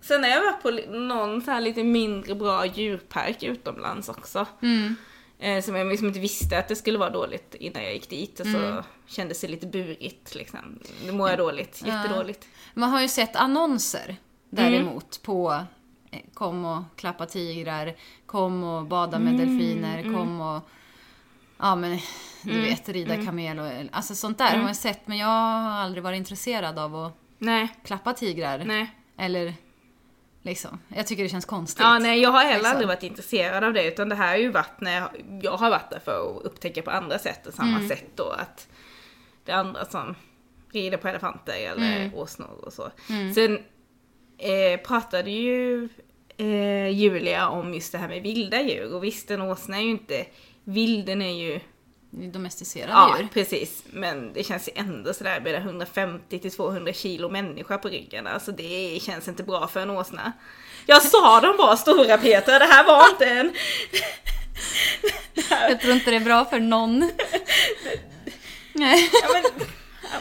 [0.00, 4.46] Sen har jag varit på någon så här lite mindre bra djurpark utomlands också.
[4.62, 4.96] Mm.
[5.38, 8.40] Eh, som jag liksom inte visste att det skulle vara dåligt innan jag gick dit.
[8.40, 8.82] Och så Mm.
[9.06, 10.78] kändes det lite burigt liksom.
[11.04, 12.46] Nu mår jag dåligt, jättedåligt.
[12.74, 14.16] Man har ju sett annonser
[14.50, 15.64] däremot på
[16.10, 17.94] eh, kom och klappa tigrar,
[18.26, 20.68] kom och bada med delfiner, kom och
[21.58, 21.98] ja men
[22.42, 26.02] du vet rida kamel och alltså sånt där har man sett men jag har aldrig
[26.04, 28.64] varit intresserad av att Nej, klappa tigrar.
[28.66, 28.94] nej.
[29.16, 29.54] Eller
[30.48, 31.80] liksom, jag tycker det känns konstigt.
[31.82, 32.70] Ja, nej, jag har heller Liksom.
[32.70, 35.08] aldrig varit intresserad av det utan det här har ju varit när jag,
[35.42, 37.88] jag har varit där för att upptäcka på andra sätt och samma Mm.
[37.88, 38.68] sätt då att
[39.44, 40.14] det är andra som
[40.72, 42.14] rider på elefanter eller Mm.
[42.14, 42.90] åsnor och så.
[43.34, 43.58] Sen
[44.38, 45.88] eh, pratade ju
[46.36, 49.90] eh, Julia om just det här med vilda djur och visst en åsna är ju
[49.90, 50.26] inte
[50.64, 51.60] vild, den är ju är
[52.10, 53.28] Domesticerade Ja, djur.
[53.34, 53.82] precis.
[53.90, 58.26] Men det känns ju ändå sådär med 150 till 200 kilo människa på ryggen.
[58.26, 60.32] Alltså det känns inte bra för en åsna.
[60.86, 63.52] Jag sa de var stora Peter, det här var inte en...
[65.68, 67.10] Jag tror inte det är bra för någon.
[68.72, 69.10] Nej.
[69.22, 69.66] Ja, men,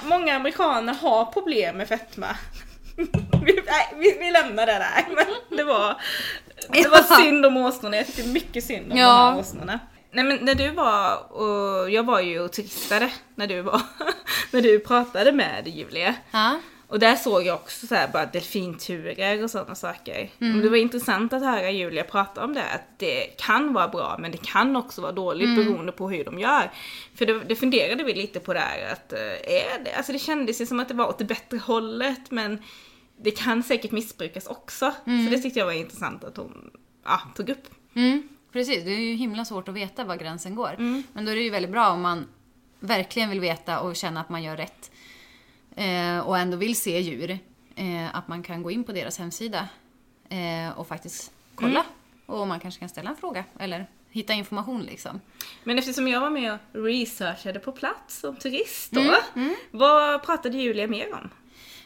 [0.10, 2.36] många amerikaner har problem med fetma.
[3.46, 5.06] Vi, nej, vi, vi lämnar det där.
[5.16, 6.02] Men det var,
[6.70, 7.16] det var Ja.
[7.18, 9.08] synd om åsnorna, jag tycker mycket synd om Ja.
[9.08, 9.80] de här åsnorna.
[10.12, 13.82] Nej men när du var, och jag var ju och turistade när du var,
[14.52, 16.16] när du pratade med Julia.
[16.32, 16.60] Ja.
[16.90, 20.30] Och där såg jag också så här bara delfinturer och sådana saker.
[20.42, 20.56] Mm.
[20.56, 24.16] Och det var intressant att höra Julia prata om det, att det kan vara bra
[24.20, 25.66] men det kan också vara dåligt Mm.
[25.66, 26.72] beroende på hur de gör.
[27.16, 29.20] För det, det funderade vi lite på där, att eh,
[29.54, 32.64] är det, alltså det kändes ju som att det var åt det bättre hållet men
[33.22, 34.92] det kan säkert missbrukas också.
[35.06, 36.72] Så det tyckte jag var intressant att hon
[37.06, 37.68] ja, tog upp.
[37.96, 40.76] Mm, precis, det är ju himla svårt att veta var gränsen går.
[41.14, 42.28] Men då är det ju väldigt bra om man
[42.80, 44.92] verkligen vill veta och känna att man gör rätt.
[45.76, 47.40] Eh, och ändå vill se djur.
[47.76, 49.68] Eh, att man kan gå in på deras hemsida
[50.30, 51.86] eh, och faktiskt kolla.
[52.26, 55.22] Och man kanske kan ställa en fråga eller hitta information liksom.
[55.64, 60.58] Men eftersom jag var med och researchade på plats som turist då, Mm, vad pratade
[60.58, 61.30] Julia mer om?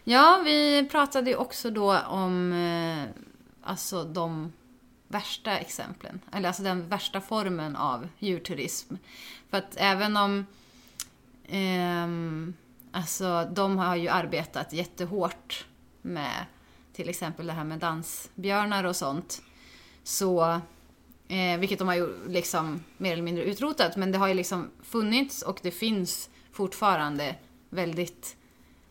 [0.04, 3.24] Ja, vi pratade ju också då om eh,
[3.64, 4.52] alltså de
[5.12, 6.20] värsta exemplen.
[6.34, 8.96] Eller alltså den värsta formen av djurturism.
[9.50, 10.46] För att även om
[11.44, 12.08] eh,
[12.92, 15.66] alltså de har ju arbetat jättehårt
[16.02, 16.46] med
[16.94, 19.42] till exempel det här med dansbjörnar och sånt.
[20.04, 20.44] Så,
[21.28, 23.96] eh, vilket de har ju liksom mer eller mindre utrotat.
[23.96, 27.36] Men det har ju liksom funnits och det finns fortfarande
[27.70, 28.38] väldigt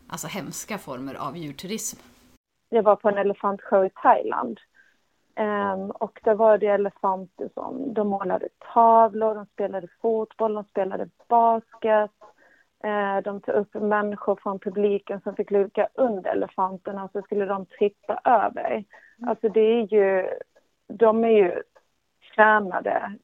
[0.09, 1.99] alltså hemska former av djurturism.
[2.69, 4.61] Jag var på en elefantshow i Thailand.
[5.41, 11.09] Um, och där var det elefanter som, de målade tavlor, de spelade fotboll, de spelade
[11.29, 12.11] basket.
[12.85, 17.45] Uh, de tog upp människor från publiken som fick luka under elefanterna och så skulle
[17.45, 18.85] de trippa över.
[19.27, 20.29] Alltså det är ju,
[20.89, 21.63] de är ju
[22.35, 23.17] tränade.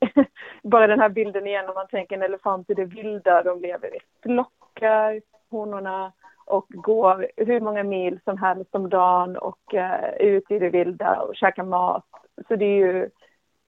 [0.62, 3.96] Bara den här bilden igen om man tänker en elefant i det vilda, de lever
[3.96, 6.12] i flockar, honorna
[6.50, 11.20] och går hur många mil som helst om dagen och eh, ut i det vilda
[11.20, 12.06] och käkar mat.
[12.48, 13.10] Så det är ju,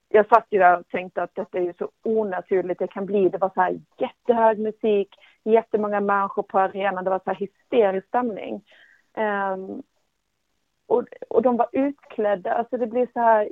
[0.09, 3.29] jag satt ju där och tänkte att detta är ju så onaturligt det kan bli.
[3.29, 5.09] Det var så här jättehög musik,
[5.45, 8.65] jättemånga människor på arenan, det var så här hysterisk stämning.
[9.15, 9.83] Ehm,
[10.87, 13.49] och, och de var utklädda, alltså det blir så här,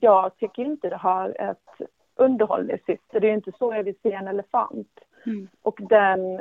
[0.00, 4.12] jag tycker inte det har ett underhållningssyfte, det är ju inte så jag vill se
[4.12, 4.98] en elefant.
[5.62, 6.40] Och den,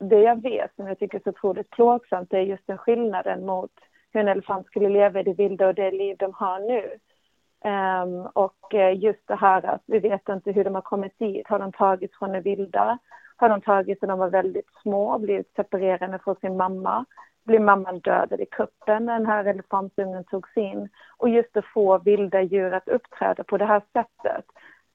[0.00, 3.70] det jag vet som jag tycker är så otroligt plågsamt är just den skillnaden mot
[4.12, 6.90] hur en elefant skulle leva i det vilda och det liv de har nu.
[7.64, 11.48] Um, och eh, just det här att vi vet inte hur de har kommit dit.
[11.48, 12.98] Har de tagits från det vilda?
[13.36, 17.04] Har de tagits när de var väldigt små och blivit separerade från sin mamma?
[17.44, 20.88] Blir mamman dödad i kuppen när den här elefantungen togs in?
[21.16, 24.44] Och just att få vilda djur att uppträda på det här sättet.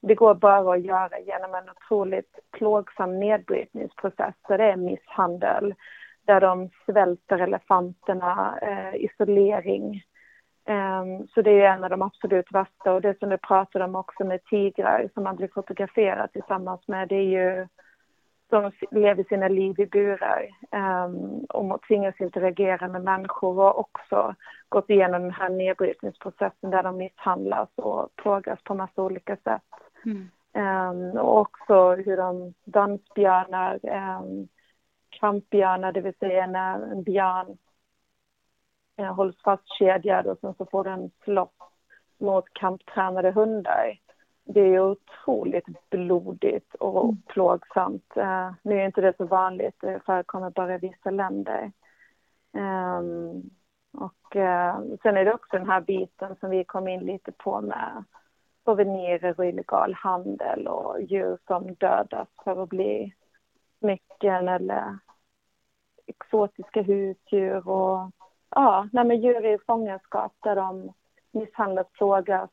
[0.08, 5.76] Det går bara att göra genom en otroligt plågsam nedbrytningsprocess där det är misshandel,
[6.26, 10.04] där de svälter elefanterna, eh, isolering.
[10.68, 13.96] Um, så det är en av de absolut värsta och det som du pratade om
[13.96, 17.68] också med tigrar som man blir fotograferad tillsammans med det är ju
[18.50, 24.36] de lever sina liv i burar um, och tvingas interagera med människor och också
[24.70, 29.85] gått igenom den här nedbrytningsprocessen där de misshandlas och plågas på massa olika sätt.
[30.06, 30.30] Mm.
[30.54, 33.80] Um, och också hur de dansbjörnar,
[34.20, 34.48] um,
[35.10, 37.58] kampbjörnar, det vill säga när en björn
[38.98, 41.50] eh, hålls fastkedjad och sen så får den slåss
[42.18, 44.00] mot kamptränade hundar.
[44.44, 47.22] Det är otroligt blodigt och Mm.
[47.28, 48.18] plågsamt.
[48.18, 51.72] Eh, nu är inte det så vanligt, det förekommer bara i vissa länder.
[52.54, 53.50] Ehm,
[53.94, 57.62] och eh, sen är det också den här biten som vi kom in lite på
[57.62, 58.04] med
[58.65, 63.13] souvenirer och illegal handel och djur som dödas för att bli
[63.80, 64.97] smycken eller
[66.08, 68.12] exotiska husdjur och
[68.49, 70.93] ja, nej men djur i fångenskap där de
[71.32, 72.49] misshandlas, plågas,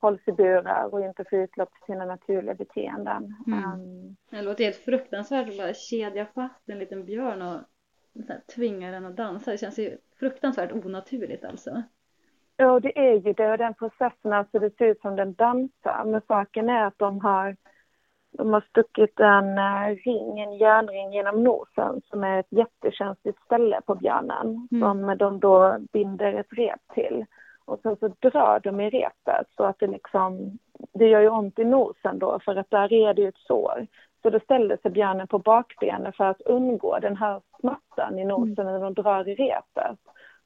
[0.00, 3.34] hålls i burar och inte får utlopp för sina naturliga beteenden.
[3.46, 3.64] Mm.
[3.64, 7.60] Ehm, Det låter helt fruktansvärt att bara kedja fast en liten björn och
[8.26, 9.50] så här, tvinga den att dansa.
[9.50, 11.82] Det känns ju fruktansvärt onaturligt alltså.
[12.56, 13.50] Ja, det är ju det.
[13.50, 16.04] Och den processen, alltså det ser ut som den dansar.
[16.04, 17.56] Men saken är att de har,
[18.32, 23.80] de har stuckit en eh, ring, en järnring genom nosen som är ett jättekänsligt ställe
[23.86, 24.68] på björnen.
[24.72, 24.82] Mm.
[24.82, 27.24] Som de då binder ett rep till.
[27.64, 30.58] Och sen så drar de i repet så att det liksom,
[30.92, 33.86] det gör ju ont i nosen då för att där är det ju ett sår.
[34.22, 38.66] Så då ställer sig björnen på bakbenen för att undgå den här smärtan i nosen
[38.66, 39.98] när de drar i repet.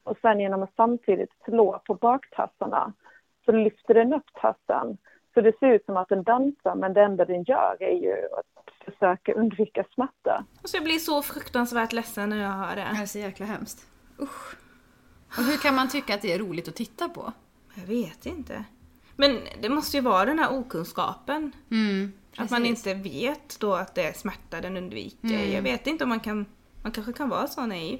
[0.07, 2.93] Och sen genom att samtidigt slå på baktassarna
[3.45, 4.97] så lyfter den upp tassen.
[5.33, 8.13] Så det ser ut som att den dansar men det enda den gör är ju
[8.39, 10.45] att försöka undvika smärta.
[10.61, 13.01] Alltså jag blir så fruktansvärt ledsen när jag hör Det det.
[13.01, 13.87] är så jäkla hemskt.
[14.21, 14.55] Usch.
[15.37, 17.31] Och hur kan man tycka att det är roligt att titta på?
[17.75, 18.63] Jag vet inte.
[19.15, 21.51] Men det måste ju vara den här okunskapen.
[21.71, 25.27] Mm, Att man inte vet då att det är smärta den undviker.
[25.27, 25.51] Mm.
[25.51, 26.45] Jag vet inte om man kan,
[26.83, 27.99] man kanske kan vara så naiv.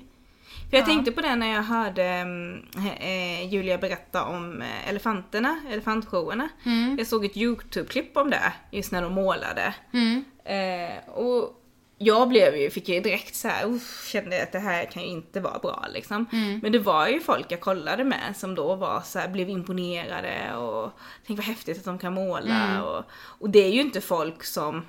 [0.69, 2.63] För jag tänkte på det när jag hörde mm,
[2.99, 6.49] eh, Julia berätta om eh, elefanterna, elefantshowerna.
[6.65, 6.95] Mm.
[6.97, 9.73] Jag såg ett YouTube-klipp om det, just när de målade.
[9.93, 10.25] Mm.
[10.45, 11.63] Eh, och
[11.97, 15.09] jag blev ju, fick ju direkt så här, uff, kände att det här kan ju
[15.09, 16.25] inte vara bra liksom.
[16.31, 16.59] Mm.
[16.63, 20.55] Men det var ju folk jag kollade med som då var så här, blev imponerade
[20.55, 20.91] och
[21.27, 22.65] tänkte vad häftigt att de kan måla.
[22.65, 22.83] Mm.
[22.83, 24.85] Och, och det är ju inte folk som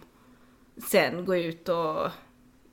[0.91, 2.11] sen går ut och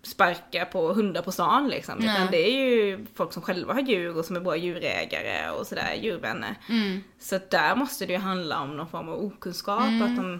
[0.05, 1.99] sparkar på hundar på stan liksom.
[1.99, 5.67] Utan det är ju folk som själva har djur och som är bra djurägare och
[5.67, 6.55] sådär, djurvänner.
[6.69, 7.03] Mm.
[7.19, 10.39] Så där måste det ju handla om någon form av okunskap, att de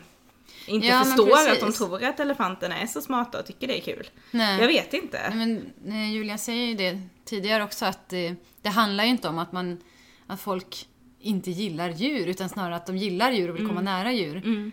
[0.68, 3.96] inte Ja, förstår att de tror att elefanterna är så smarta och tycker det är
[3.96, 4.08] kul.
[4.32, 4.60] Nej.
[4.62, 5.20] Jag vet inte.
[5.36, 9.40] Nej, men Julia säger ju det tidigare också att det, det handlar ju inte om
[9.40, 9.82] att man
[10.28, 10.88] att folk
[11.20, 14.38] inte gillar djur utan snarare att de gillar djur och vill komma nära djur.
[14.38, 14.72] Mm.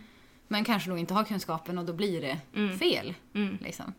[0.48, 2.78] Men kanske då inte har kunskapen och då blir det Mm.
[2.78, 3.14] fel.
[3.34, 3.58] Mm.
[3.62, 3.92] Liksom.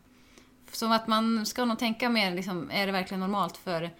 [0.74, 3.90] Så att man ska nog tänka mer, liksom, är det verkligen normalt för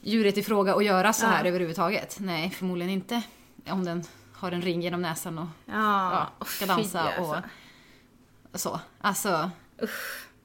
[0.00, 1.48] djuret i fråga att göra så här Ja.
[1.48, 2.16] överhuvudtaget?
[2.20, 3.22] Nej, förmodligen inte.
[3.68, 7.42] Om den har en ring genom näsan och Ja, ja, ska dansa fy, alltså.
[8.52, 8.80] och så.
[9.00, 9.50] Alltså,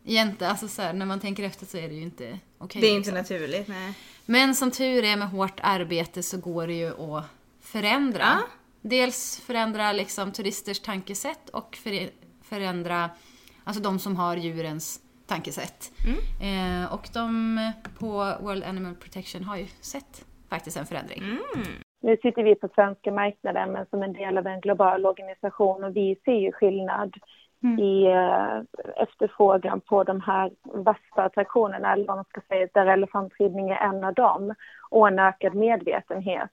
[0.06, 2.82] egentligen, alltså så här, när man tänker efter så är det ju inte okej.
[2.82, 3.36] Det är inte liksom.
[3.38, 3.94] naturligt, nej.
[4.26, 7.26] Men som tur är med hårt arbete så går det ju att
[7.62, 8.40] förändra.
[8.82, 12.10] Dels förändra liksom turisters tankesätt och för-
[12.44, 13.10] förändra
[13.64, 15.92] alltså de som har djurens tankesätt.
[16.06, 16.20] Mm.
[16.48, 17.58] Eh, och de
[18.00, 18.08] på
[18.46, 21.20] World Animal Protection har ju sett faktiskt en förändring.
[21.24, 21.66] Mm.
[22.02, 25.96] Nu sitter vi på svenska marknaden men som en del av en global organisation och
[25.96, 27.14] vi ser ju skillnad
[27.66, 27.80] Mm.
[27.80, 28.58] i eh,
[28.96, 34.04] efterfrågan på de här värsta attraktionerna, eller vad man ska säga, där elefantridning är en
[34.04, 34.54] av dem,
[34.90, 36.50] och en ökad medvetenhet.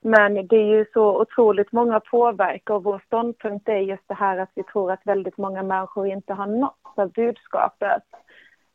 [0.00, 4.38] Men det är ju så otroligt många påverkar och vår ståndpunkt är just det här
[4.38, 8.02] att vi tror att väldigt många människor inte har nåtts av budskapet.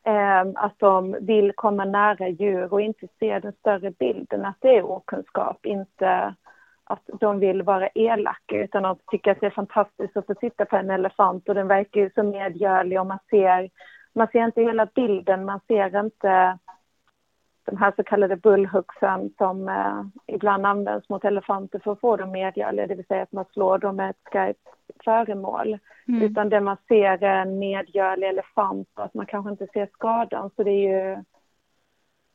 [0.06, 4.78] Eh, att de vill komma nära djur och inte se den större bilden, att det
[4.78, 6.36] är okunskap, inte
[6.84, 10.66] att de vill vara elaka utan att tycka att det är fantastiskt att få sitta
[10.66, 13.70] på en elefant och den verkar ju så medgörlig och man ser,
[14.14, 16.58] man ser inte hela bilden, man ser inte
[17.70, 20.04] de här så kallade bullhuggsen som eh,
[20.36, 23.78] ibland används mot elefanter för att få dem medgörliga, det vill säga att man slår
[23.78, 24.68] dem med ett skarpt
[25.04, 25.78] föremål.
[26.08, 26.22] Mm.
[26.22, 30.50] Utan det man ser är en medgörlig elefant och att man kanske inte ser skadan.
[30.56, 31.24] Så det är ju,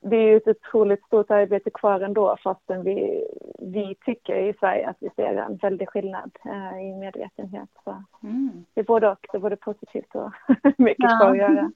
[0.01, 3.25] det är ju ett otroligt stort arbete kvar ändå fastän vi,
[3.59, 7.69] vi tycker i Sverige att vi ser en väldig skillnad eh, i medvetenhet.
[7.85, 8.65] Så Mm.
[8.75, 10.33] det är både och, det är både positivt och
[10.79, 11.19] mycket Ja.
[11.19, 11.71] kvar att göra.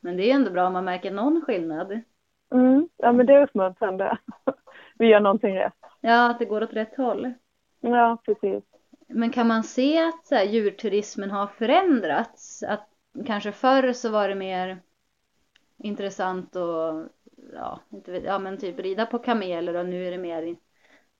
[0.00, 2.00] Men det är ändå bra om man märker någon skillnad.
[2.54, 4.18] Mm, ja men det är uppmuntrande.
[4.98, 5.74] vi gör någonting rätt.
[6.00, 7.32] Ja, att det går åt rätt håll.
[7.80, 8.64] Ja, precis.
[9.08, 12.62] Men kan man se att så här, djurturismen har förändrats?
[12.62, 12.88] Att
[13.26, 14.78] kanske förr så var det mer
[15.78, 17.08] intressant och
[17.54, 20.56] ja, inte vet, ja men typ rida på kameler och nu är det mer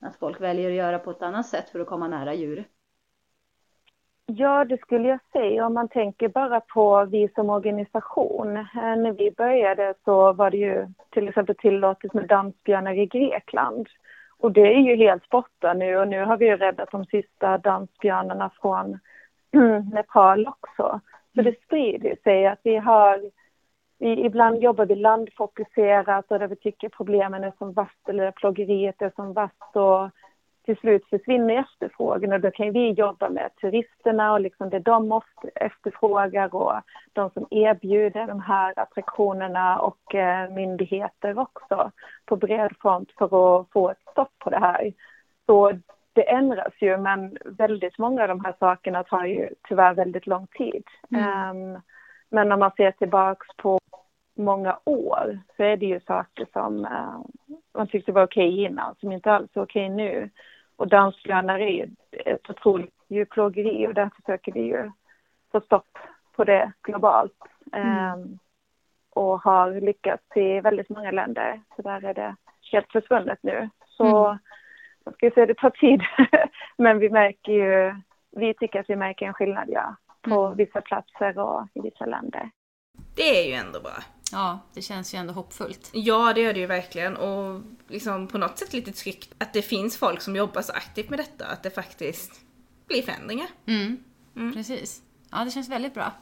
[0.00, 2.64] att folk väljer att göra på ett annat sätt för att komma nära djur.
[4.26, 5.66] Ja, det skulle jag säga.
[5.66, 8.56] Om man tänker bara på vi som organisation.
[8.56, 13.88] Eh, när vi började så var det ju till exempel tillåtet med dansbjörnar i Grekland.
[14.38, 17.58] Och det är ju helt borta nu och nu har vi ju räddat de sista
[17.58, 18.98] dansbjörnarna från
[19.92, 21.00] Nepal också.
[21.34, 23.30] Så det sprider sig att vi har,
[23.98, 29.02] vi, ibland jobbar vi landfokuserat och där vi tycker problemen är som värst eller plågeriet
[29.02, 30.10] är som värst och
[30.64, 35.08] till slut försvinner efterfrågan och då kan vi jobba med turisterna och liksom det de
[35.08, 36.80] måste efterfrågar och
[37.12, 41.90] de som erbjuder de här attraktionerna och eh, myndigheter också
[42.24, 44.92] på bred front för att få ett stopp på det här.
[45.46, 45.72] Så
[46.12, 50.46] det ändras ju men väldigt många av de här sakerna tar ju tyvärr väldigt lång
[50.46, 50.84] tid.
[51.16, 51.78] Ehm,
[52.30, 53.78] men om man ser tillbaks på
[54.36, 57.20] många år så är det ju saker som eh,
[57.74, 60.30] man tyckte var okej innan som inte alls är okej nu.
[60.76, 64.90] Och dansbjörnar är ett otroligt djurplågeri och där försöker vi ju
[65.52, 65.98] få stopp
[66.36, 67.38] på det globalt.
[67.72, 68.38] Ehm,
[69.10, 71.60] och har lyckats i väldigt många länder.
[71.76, 72.36] Så där är det
[72.72, 73.70] helt försvunnet nu.
[73.86, 74.38] Så
[75.04, 76.02] jag ska säga det tar tid.
[76.76, 77.94] Men vi märker ju,
[78.30, 79.96] vi tycker att vi märker en skillnad ja.
[80.22, 82.50] På vissa platser och i vissa länder.
[83.16, 84.13] Det är ju ändå bra.
[84.34, 85.90] Ja, det känns ju ändå hoppfullt.
[85.92, 87.16] Ja, det gör det ju verkligen.
[87.16, 91.10] Och liksom på något sätt lite tryggt att det finns folk som jobbar så aktivt
[91.10, 92.40] med detta, att det faktiskt
[92.86, 93.48] blir förändringar.
[93.66, 93.98] Mm.
[94.54, 95.02] Precis.
[95.30, 96.12] Ja, det känns väldigt bra.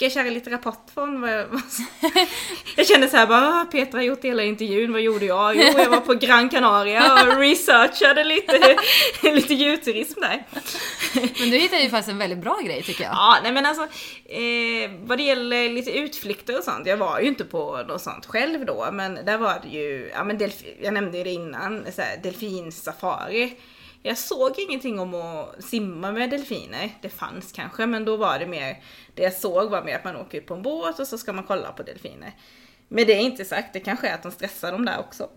[0.00, 1.46] Ska jag köra lite rapport från vad jag...
[2.76, 5.56] jag kände så här bara, "Ah, Petra har gjort hela intervjun, vad gjorde jag?
[5.56, 8.76] Jo, jag var på Gran Canaria och researchade lite,
[9.22, 10.46] lite djurturism där.
[11.40, 13.12] Men du hittade ju faktiskt en väldigt bra grej tycker jag.
[13.12, 13.82] Ja, nej men alltså,
[14.24, 18.26] eh, vad det gäller lite utflykter och sånt, jag var ju inte på något sånt
[18.26, 21.86] själv då, men där var det ju, ja men delf- jag nämnde ju det innan,
[21.96, 23.52] så här, delfinsafari.
[24.02, 28.46] Jag såg ingenting om att simma med delfiner, det fanns kanske, men då var det
[28.46, 28.82] mer,
[29.14, 31.32] det jag såg var mer att man åker ut på en båt och så ska
[31.32, 32.34] man kolla på delfiner.
[32.88, 35.30] Men det är inte sagt, det kanske är att de stressar dem där också.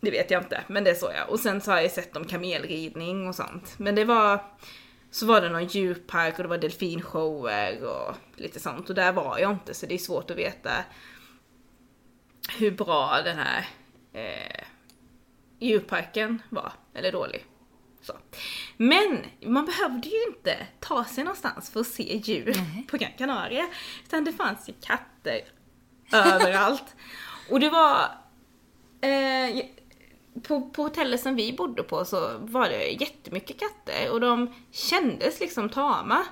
[0.00, 1.30] Det vet jag inte, men det såg jag.
[1.30, 3.74] Och sen så har jag sett om kamelridning och sånt.
[3.78, 4.44] Men det var,
[5.10, 8.88] så var det någon djurpark och det var delfinshower och lite sånt.
[8.88, 10.70] Och där var jag inte så det är svårt att veta
[12.58, 13.68] hur bra den här
[14.12, 14.64] eh,
[15.58, 17.46] djurparken var, eller dålig.
[18.02, 18.12] Så.
[18.76, 22.54] Men man behövde ju inte ta sig någonstans för att se djur
[22.90, 23.66] på Gran Canaria.
[24.04, 25.40] Utan det fanns ju katter
[26.12, 26.96] överallt.
[27.50, 28.08] Och det var...
[29.00, 29.64] Eh,
[30.42, 35.40] på, på hotellet som vi bodde på så var det jättemycket katter och de kändes
[35.40, 36.26] liksom tama.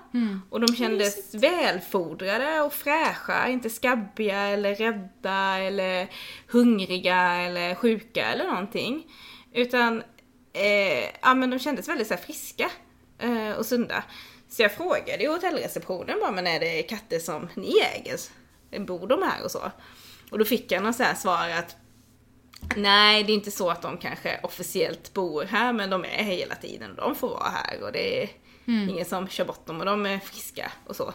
[0.51, 6.09] Och de kändes välfodrade och fräscha, inte skabbiga eller rädda eller
[6.49, 9.07] hungriga eller sjuka eller någonting.
[9.53, 10.03] Utan,
[10.59, 12.71] eh, ja men de kändes väldigt så friska
[13.19, 14.05] eh, och sunda.
[14.49, 18.19] Så jag frågade ju hotellreceptionen bara, men är det katter som ni äger?
[18.87, 19.71] Bor de här och så?
[20.31, 21.77] Och då fick jag någon så här svar att
[22.77, 26.25] Nej, det är inte så att de kanske officiellt bor här, men de är här
[26.25, 28.31] hela tiden och de får vara här och det är
[28.67, 31.15] ingen som kör bort dem och de är friska och så.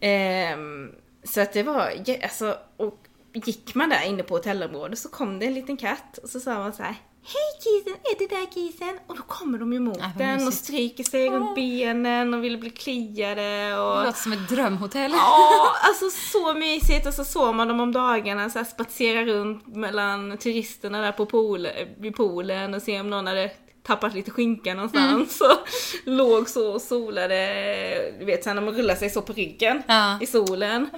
[0.00, 0.92] Ehm,
[1.24, 2.98] så att det var, alltså, och
[3.32, 6.58] gick man där inne på hotellområdet så kom det en liten katt och så sa
[6.58, 6.94] man så här
[7.28, 8.98] Hej kisen, är det där kisen?
[9.06, 12.58] Och då kommer de emot Ah, vad den och stryker sig runt benen och vill
[12.58, 14.04] bli kliade Det och...
[14.04, 15.10] låter som ett drömhotell.
[15.12, 19.66] Ja, alltså så mysigt och så såg man dem om dagarna så här spatsera runt
[19.76, 23.50] mellan turisterna där på pool, vid poolen och se om någon hade
[23.82, 25.68] tappat lite skinka någonstans och
[26.04, 27.36] låg så och solade,
[28.18, 30.18] du vet sen när man rullar sig så på ryggen Ja.
[30.20, 30.88] i solen.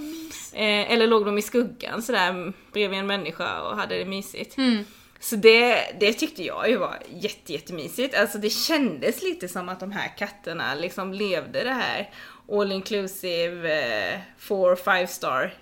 [0.53, 4.57] Eh, eller låg de i skuggan sådär bredvid en människa och hade det mysigt.
[4.59, 4.85] Mm.
[5.21, 8.15] Så det, det tyckte jag ju var jätte, jättemysigt.
[8.15, 12.11] Alltså det kändes lite som att de här katterna liksom levde det här
[12.53, 15.55] all inclusive eh, four, five star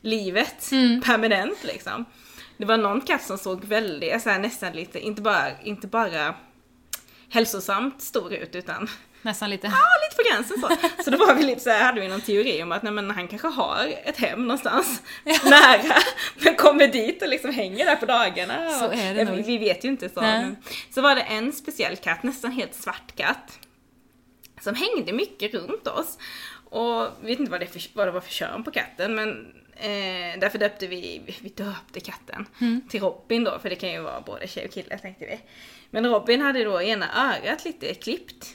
[0.00, 0.70] livet
[1.04, 2.04] permanent liksom.
[2.56, 6.34] Det var någon katt som såg väldigt, så här, nästan lite, inte bara, inte bara
[7.28, 8.88] hälsosamt stor ut utan
[9.26, 9.66] Nästan lite.
[9.66, 9.72] ja,
[10.04, 11.02] lite på gränsen så.
[11.04, 13.10] Så då var vi lite så här, hade vi någon teori om att nej, men
[13.10, 15.02] han kanske har ett hem någonstans
[15.44, 15.94] nära,
[16.44, 18.70] men kommer dit och liksom hänger där på dagarna.
[18.70, 19.44] Så Och- är det ja, nog.
[19.46, 20.20] vi, vet ju inte så.
[20.20, 20.56] Men,
[20.94, 23.58] så var det en speciell katt, nästan helt svart katt,
[24.60, 26.18] som hängde mycket runt oss.
[26.70, 29.46] Och vi vet inte vad det, för, vad det var för kön på katten, men
[29.76, 32.46] eh, därför döpte vi, vi döpte katten
[32.88, 35.40] till Robin då, för det kan ju vara både tjej och kille tänkte vi.
[35.90, 38.46] Men Robin hade då ena örat lite klippt.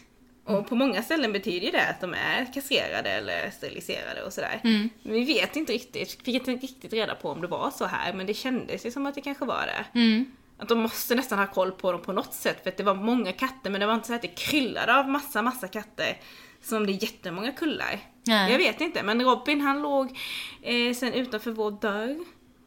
[0.45, 4.59] Och på många ställen betyder ju det att de är kastrerade eller steriliserade och sådär.
[5.03, 8.13] Men vi vet inte riktigt, fick inte riktigt reda på om det var så här,
[8.13, 9.99] men det kändes ju som att det kanske var det.
[9.99, 10.25] Mm.
[10.57, 12.95] att de måste nästan ha koll på dem på något sätt för att det var
[12.95, 16.17] många katter men det var inte så att det kryllade av massa, massa katter
[16.61, 17.99] som det är jättemånga kullar.
[18.23, 18.51] Nej.
[18.51, 20.17] Jag vet inte men Robin han låg
[20.61, 22.19] eh, sen utanför vår dörr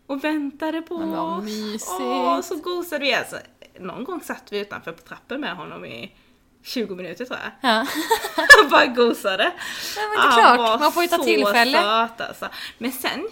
[0.07, 1.89] och väntade på oss.
[2.01, 3.37] Åh, så gosade vi alltså.
[3.81, 6.13] Någon gång satt vi utanför på trappen med honom i
[6.65, 7.71] 20 minuter tror jag.
[7.71, 7.87] Ja.
[8.61, 9.53] Han bara gosade.
[9.97, 11.79] Ja, men det är Han klart, var man får ju ta så tillfälle.
[11.79, 12.49] Söt, alltså.
[12.79, 13.29] Men sen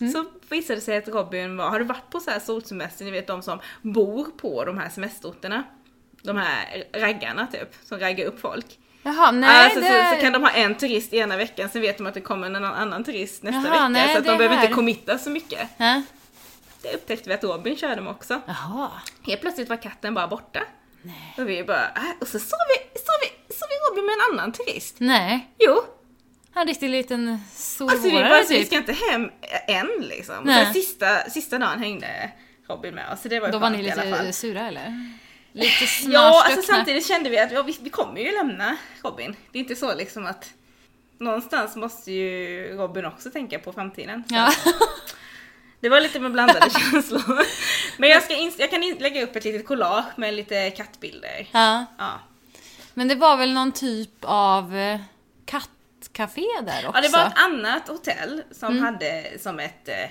[0.00, 0.12] Mm.
[0.12, 3.10] så visade det sig att Robin var, har du varit på så här solsemester, ni
[3.10, 5.62] vet de som bor på de här semesterorterna?
[6.22, 8.78] De här raggarna typ, som raggar upp folk.
[9.02, 9.86] Jaha, nej alltså, det...
[10.10, 12.46] så, så kan de ha en turist ena veckan, sen vet de att det kommer
[12.46, 13.88] en annan turist nästa Jaha, vecka.
[13.88, 15.68] nej, så att de behöver här- inte committa så mycket.
[15.76, 16.02] Ja.
[16.82, 18.40] Det upptäckte vi att Robin körde med också.
[18.46, 18.90] Jaha.
[19.26, 20.60] Helt plötsligt var katten bara borta.
[21.38, 24.32] Och vi bara, äh, och så såg vi, såg vi, såg vi Robin med en
[24.32, 24.96] annan turist.
[24.98, 25.54] Nej.
[25.58, 25.82] Jo,
[26.54, 27.28] En riktig liten
[27.80, 28.66] Alltså vi bara, vi typ.
[28.66, 29.30] ska inte hem
[29.68, 30.44] än liksom.
[30.44, 30.64] Nej.
[30.64, 32.30] Sen sista, sista dagen hängde
[32.68, 35.14] Robin med oss, så det var ju Då var ni lite sura eller?
[35.52, 39.36] Lite Ja, alltså samtidigt kände vi att ja, vi, vi kommer ju lämna Robin.
[39.52, 40.50] Det är inte så liksom att
[41.18, 44.24] någonstans måste ju Robin också tänka på framtiden.
[44.28, 44.52] Ja.
[45.84, 47.46] Det var lite med blandade känslor.
[47.98, 51.48] Men jag, ska jag kan lägga upp ett litet collage med lite kattbilder.
[51.52, 51.84] ja.
[51.98, 52.10] Ja.
[52.94, 55.00] Men det var väl någon typ av eh,
[55.44, 56.98] kattcafé där också?
[56.98, 58.84] Ja, det var ett annat hotell som Mm.
[58.84, 60.02] hade som ett eh,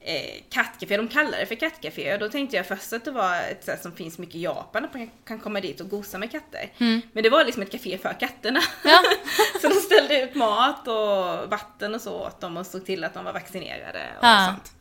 [0.00, 0.96] eh, kattcafé.
[0.96, 3.82] De kallar det för kattcafé och då tänkte jag först att det var ett sätt
[3.82, 6.72] som finns mycket i Japan, att man kan komma dit och gosa med katter.
[7.12, 8.60] Men det var liksom ett café för katterna.
[8.84, 8.94] Mm.
[8.94, 9.02] Ja.
[9.60, 13.14] så de ställde ut mat och vatten och så åt dem och såg till att
[13.14, 14.46] de var vaccinerade och Ja.
[14.50, 14.72] sånt.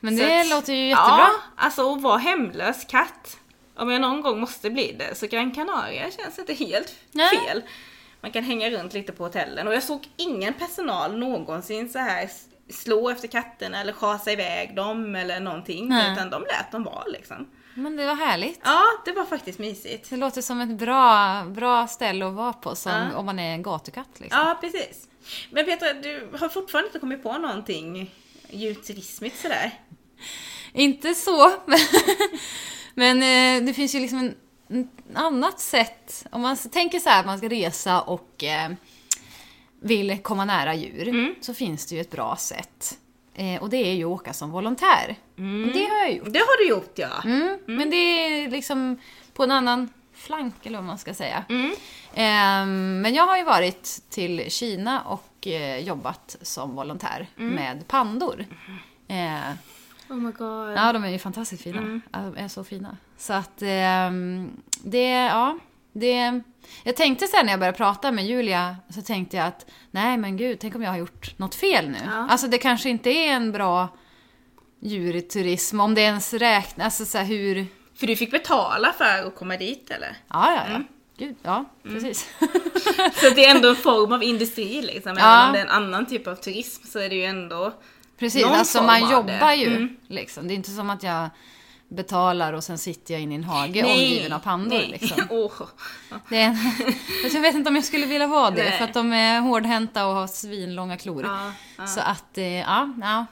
[0.00, 1.18] Men Så det att- låter ju jättebra.
[1.18, 3.36] Ja, alltså att vara hemlös katt.
[3.76, 7.28] Om jag någon gång måste bli det så Gran Canaria känns inte helt Nej.
[7.38, 7.62] fel.
[8.20, 12.30] Man kan hänga runt lite på hotellen och jag såg ingen personal någonsin så här
[12.70, 15.88] slå efter katterna eller schasa iväg dem eller någonting.
[15.88, 16.12] Nej.
[16.12, 17.50] Utan de lät dem vara liksom.
[17.74, 18.60] Men det var härligt.
[18.64, 20.10] Ja, det var faktiskt mysigt.
[20.10, 23.16] Det låter som ett bra, bra ställe att vara på som, Ja.
[23.16, 24.40] om man är en gatukatt liksom.
[24.40, 25.08] Ja, precis.
[25.50, 28.10] Men Petra, du har fortfarande inte kommit på någonting
[28.52, 29.70] djurturismigt sådär?
[30.72, 31.52] Inte så,
[32.94, 34.18] men, eh, det finns ju liksom
[34.68, 36.26] en, ett annat sätt.
[36.32, 38.70] Om man tänker så här att man ska resa och eh,
[39.82, 41.34] vill komma nära djur, Mm.
[41.40, 42.98] så finns det ju ett bra sätt.
[43.34, 45.16] Eh, och det är ju att åka som volontär.
[45.36, 46.32] Och det har jag gjort.
[46.32, 47.22] Det har du gjort ja.
[47.24, 48.98] Mm, Men det är liksom
[49.34, 49.88] på en annan
[50.20, 51.44] flank, eller vad man ska säga.
[51.48, 51.74] Mm.
[52.14, 57.54] Ehm, men jag har ju varit till Kina och eh, jobbat som volontär Mm.
[57.54, 58.44] med pandor.
[59.08, 59.50] Eh,
[60.08, 60.72] Oh my god.
[60.76, 62.00] Ja, de är ju fantastiskt fina.
[62.12, 62.96] Ja, de är så fina.
[63.18, 64.50] Så att ehm,
[64.84, 65.58] det, ja,
[65.92, 66.40] det...
[66.84, 70.36] Jag tänkte sen när jag började prata med Julia, så tänkte jag att nej men
[70.36, 71.98] gud, tänk om jag har gjort något fel nu.
[72.06, 72.26] Ja.
[72.30, 73.88] Alltså det kanske inte är en bra
[74.80, 77.66] djurturism, om det ens räknas, alltså så här hur...
[78.00, 80.16] För du fick betala för att komma dit eller?
[80.28, 80.74] Ja, ja, ja.
[80.74, 80.84] Mm.
[81.18, 82.28] Gud, ja, precis.
[83.14, 85.16] Så det är ändå en form av industri liksom.
[85.18, 85.24] Ja.
[85.34, 87.72] Även om det är en annan typ av turism så är det ju ändå...
[88.18, 89.54] Precis, Någon alltså form man jobbar det.
[89.54, 89.66] ju.
[89.76, 89.96] Mm.
[90.08, 90.48] Liksom.
[90.48, 91.28] Det är inte som att jag
[91.88, 94.68] betalar och sen sitter jag inne i en hage omgiven av pandor.
[94.78, 94.88] nej.
[95.00, 95.22] Liksom.
[95.30, 95.52] Åh.
[96.28, 96.56] Det är en...
[97.32, 98.78] jag vet inte om jag skulle vilja vara det, Nej.
[98.78, 101.24] för att de är hårdhänta och har svinlånga klor.
[101.24, 101.86] Ja, ja.
[101.86, 103.26] Så att, eh, ja, ja,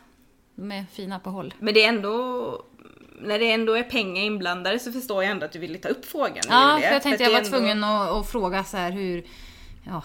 [0.54, 1.54] de är fina på håll.
[1.58, 2.62] Men det är ändå...
[3.20, 6.04] När det ändå är pengar inblandade så förstår jag ändå att du ville ta upp
[6.04, 8.76] frågan Ja, Julia, för jag tänkte att jag var ändå- tvungen att, att fråga så
[8.76, 9.22] här hur,
[9.86, 10.02] ja,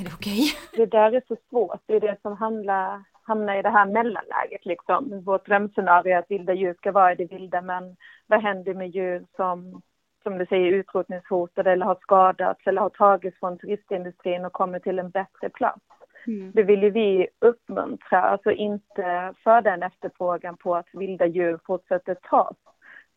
[0.00, 0.52] är det okej?
[0.72, 1.80] Det där är så svårt.
[1.86, 4.66] Det är det som handlar, hamnar i det här mellanläget.
[4.66, 5.22] Liksom.
[5.24, 8.88] Vårt drömscenario är att vilda djur ska vara i det vilda, men vad händer med
[8.90, 9.82] djur som,
[10.22, 14.98] som du säger, utrotningshotade eller har skadats eller har tagits från turistindustrin och kommer till
[14.98, 15.80] en bättre plats?
[16.26, 16.52] Mm.
[16.54, 22.14] Det vill ju vi uppmuntra, alltså inte föda en efterfrågan på att vilda djur fortsätter
[22.14, 22.56] tas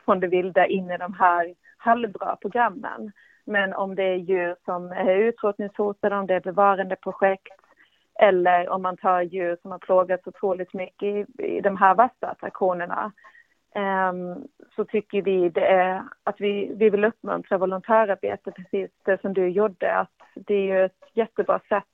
[0.04, 3.12] från det vilda in i de här halvbra programmen.
[3.44, 7.60] Men om det är djur som är utrotningshotade, om det är bevarandeprojekt
[8.20, 12.26] eller om man tar djur som har plågats otroligt mycket i, i de här vassa
[12.26, 13.12] attraktionerna
[13.74, 19.34] um, så tycker vi det är att vi, vi vill uppmuntra volontärarbete, precis det som
[19.34, 19.94] du gjorde.
[19.94, 21.84] Att det är ju ett jättebra sätt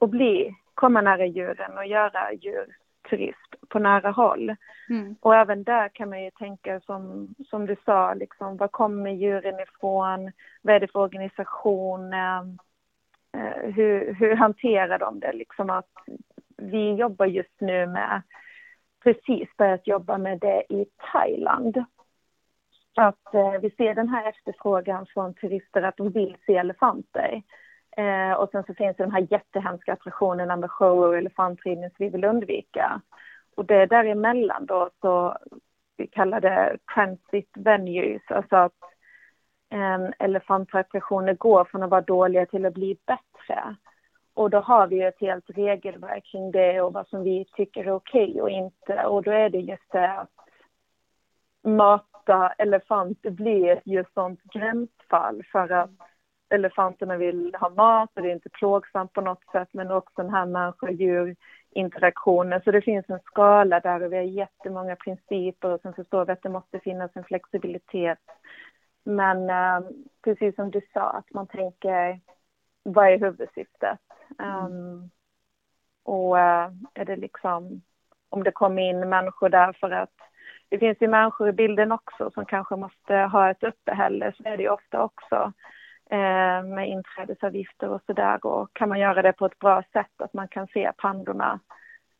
[0.00, 4.56] att bli, komma nära djuren och göra djurturism på nära håll.
[4.90, 5.16] Mm.
[5.20, 9.60] Och även där kan man ju tänka som, som du sa, liksom, var kommer djuren
[9.60, 10.32] ifrån?
[10.62, 12.12] Vad är det för organisation?
[12.12, 12.42] Eh,
[13.74, 15.32] hur, hur hanterar de det?
[15.32, 15.90] Liksom att
[16.56, 18.22] vi jobbar just nu med,
[19.02, 21.84] precis börjat jobba med det i Thailand.
[22.96, 27.42] Att eh, vi ser den här efterfrågan från turister att de vill se elefanter.
[27.96, 31.96] Eh, och sen så finns det de här jättehemska attraktionerna med show och elefantridning som
[31.98, 33.00] vi vill undvika.
[33.56, 35.38] Och det däremellan då så
[35.96, 38.82] vi kallar det transit venues, alltså att
[39.70, 43.76] eh, elefantattraktioner går från att vara dåliga till att bli bättre.
[44.34, 47.92] Och då har vi ett helt regelverk kring det och vad som vi tycker är
[47.92, 49.06] okej okay och inte.
[49.06, 50.30] Och då är det just det att
[51.62, 55.90] mata elefanter blir just sånt gränsfall för att
[56.50, 60.30] elefanterna vill ha mat och det är inte plågsamt på något sätt men också den
[60.30, 61.36] här människa-djur
[61.70, 62.60] interaktionen.
[62.64, 66.32] Så det finns en skala där och vi har jättemånga principer och sen förstår vi
[66.32, 68.18] att det måste finnas en flexibilitet.
[69.04, 69.90] Men eh,
[70.24, 72.20] precis som du sa, att man tänker
[72.82, 74.00] vad är huvudsyftet?
[74.38, 74.64] Mm.
[74.64, 75.10] Um,
[76.02, 77.82] och uh, är det liksom
[78.28, 80.14] om det kommer in människor där för att
[80.68, 84.56] det finns ju människor i bilden också som kanske måste ha ett uppehälle, så är
[84.56, 85.50] det ju ofta också eh,
[86.64, 88.46] med inträdesavgifter och sådär.
[88.46, 91.60] Och kan man göra det på ett bra sätt, att man kan se pandorna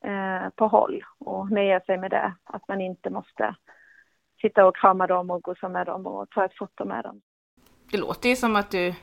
[0.05, 2.35] eh, på håll och nöja sig med det.
[2.45, 3.55] Att man inte måste
[4.41, 7.21] sitta och krama dem och gosa med dem och ta ett foto med dem.
[7.91, 8.95] Det låter ju som att du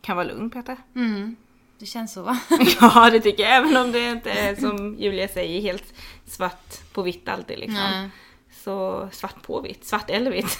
[0.00, 0.76] kan vara lugn Petra.
[0.94, 1.36] Mm.
[1.78, 2.36] Det känns så va?
[2.80, 5.94] ja det tycker jag, även om det inte är som Julia säger helt
[6.26, 7.90] svart på vitt alltid liksom.
[7.90, 8.10] Nej.
[8.68, 10.58] Så svart på vitt, svart eller vitt.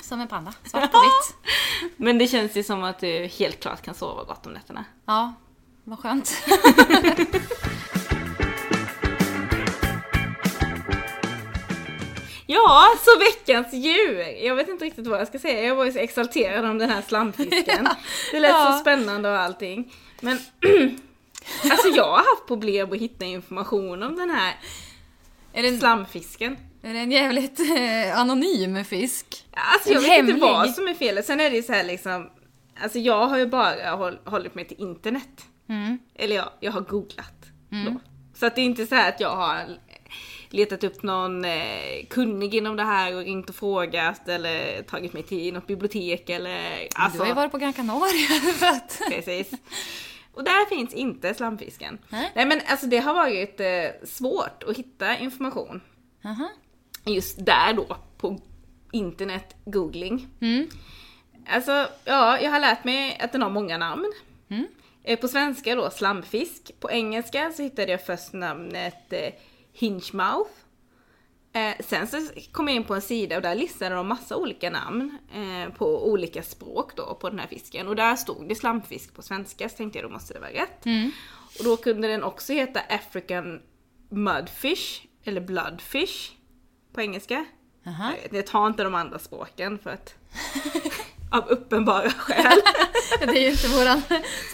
[0.00, 1.52] Som en panda, svart på vitt.
[1.96, 4.84] Men det känns ju som att du helt klart kan sova gott om nätterna.
[5.06, 5.34] Ja,
[5.84, 6.36] vad skönt.
[12.48, 14.44] Ja, så veckans djur!
[14.46, 16.90] Jag vet inte riktigt vad jag ska säga, jag var ju så exalterad om den
[16.90, 17.88] här slamfisken.
[18.30, 18.72] Det lät ja.
[18.72, 19.92] så spännande och allting.
[20.20, 20.38] Men
[21.70, 24.54] alltså jag har haft problem att hitta information om den här
[25.56, 26.56] är det en, slamfisken.
[26.82, 29.46] Är det en jävligt eh, anonym fisk?
[29.52, 30.34] Alltså jag en vet hemlig.
[30.34, 31.26] inte vad som är felet.
[31.26, 32.30] Sen är det ju så här liksom,
[32.82, 35.44] alltså jag har ju bara håll, hållit mig till internet.
[35.68, 35.98] Mm.
[36.14, 37.44] Eller ja, jag har googlat.
[37.72, 37.98] Mm.
[38.34, 39.78] Så att det är inte så att jag har
[40.50, 45.22] letat upp någon eh, kunnig inom det här och ringt och frågat eller tagit mig
[45.22, 46.88] till något bibliotek eller...
[46.94, 49.00] Alltså, du har ju varit på Gran Canaria för att...
[49.10, 49.50] Precis.
[50.32, 51.98] Och där finns inte slamfisken.
[52.08, 55.80] Nej, Nej men alltså det har varit eh, svårt att hitta information.
[56.24, 56.48] Aha.
[57.06, 58.40] Just där då, på
[58.92, 60.28] internet googling.
[60.40, 60.68] Mm.
[61.48, 64.12] Alltså, ja, jag har lärt mig att den har många namn.
[64.48, 64.66] Mm.
[65.02, 66.80] Eh, på svenska då slamfisk.
[66.80, 69.32] På engelska så hittade jag först namnet eh,
[69.72, 70.50] Hinchmouth.
[71.52, 72.16] Eh, sen så
[72.52, 76.10] kom jag in på en sida och där listade de massa olika namn eh, på
[76.10, 77.88] olika språk då på den här fisken.
[77.88, 80.86] Och där stod det slamfisk på svenska så tänkte jag då måste det vara rätt.
[80.86, 81.10] Mm.
[81.58, 83.60] Och då kunde den också heta African
[84.08, 86.32] Mudfish, eller Bloodfish
[86.96, 87.44] på engelska.
[87.84, 88.12] Uh-huh.
[88.30, 90.14] Jag tar inte de andra språken för att
[91.30, 92.58] av uppenbara skäl.
[93.20, 94.02] det är ju inte våran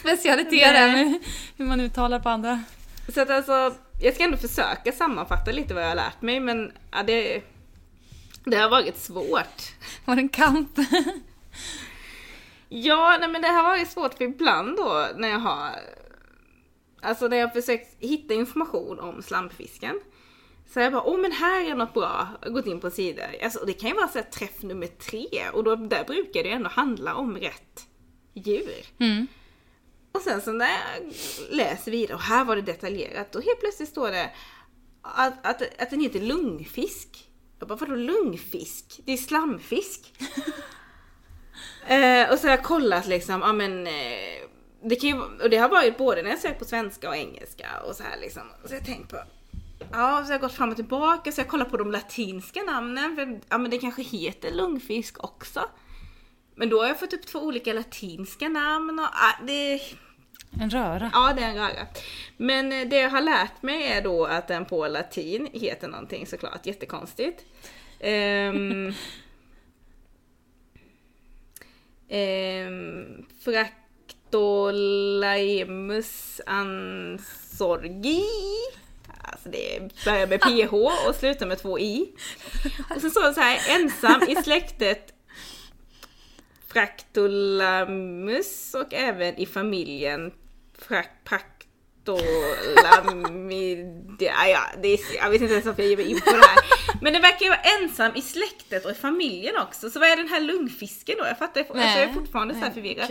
[0.01, 0.77] specialitet
[1.57, 2.63] hur man uttalar på andra.
[3.09, 6.73] Så att alltså jag ska ändå försöka sammanfatta lite vad jag har lärt mig men
[6.93, 7.43] ja, det,
[8.45, 9.73] det har varit svårt.
[10.05, 10.79] Var det en kamp?
[12.69, 15.71] ja, nej men det har varit svårt för ibland då när jag har
[17.05, 20.01] Alltså när jag försökt hitta information om slampfisken
[20.73, 23.23] så jag bara, åh oh, men här är något bra, gått in på sida.
[23.43, 26.51] Alltså, det kan ju vara så här, träff nummer tre och då, där brukar det
[26.51, 27.87] ändå handla om rätt
[28.35, 28.87] djur.
[28.99, 29.27] Mm.
[30.13, 31.13] Och sen så när jag
[31.51, 34.31] läser vidare, och här var det detaljerat, och helt plötsligt står det
[35.03, 37.29] att, att, att den heter lungfisk.
[37.59, 39.01] Jag bara, vadå lungfisk?
[39.05, 40.15] Det är slamfisk.
[41.87, 44.49] eh, och så har jag kollat liksom, ja men eh,
[44.85, 47.67] det kan ju, och det har varit både när jag sökt på svenska och engelska
[47.87, 48.43] och så här liksom.
[48.65, 49.17] Så jag tänkt på,
[49.93, 53.17] ja så jag har gått fram och tillbaka så jag kollar på de latinska namnen,
[53.17, 55.69] för ja men det kanske heter lungfisk också.
[56.55, 59.81] Men då har jag fått upp två olika latinska namn och ah, det...
[60.61, 61.11] En röra.
[61.13, 61.87] Ja, det är en röra.
[62.37, 66.27] Men eh, det jag har lärt mig är då att den på latin heter någonting
[66.27, 67.45] såklart jättekonstigt.
[68.05, 68.95] Um,
[72.09, 78.25] um, Fractolaimus ansorgi.
[79.33, 80.75] Alltså det börjar med PH
[81.09, 82.13] och slutar med två I.
[82.95, 85.15] Och så står det så här, ensam i släktet
[86.69, 90.33] Fractolamus och även i familjen
[92.05, 94.49] Praktolamidia.
[94.49, 96.59] Ja, det är, jag vet inte ens varför jag ger mig in på det här.
[97.01, 99.91] Men den verkar ju vara ensam i släktet och i familjen också.
[99.91, 101.25] Så vad är den här lungfisken då?
[101.27, 103.07] Jag fattar alltså, jag är fortfarande så här förvirrad.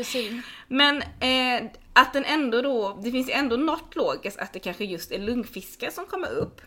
[0.67, 4.85] Men eh, att den ändå då, det finns ju ändå något logiskt att det kanske
[4.85, 6.61] just är lungfiskar som kommer upp.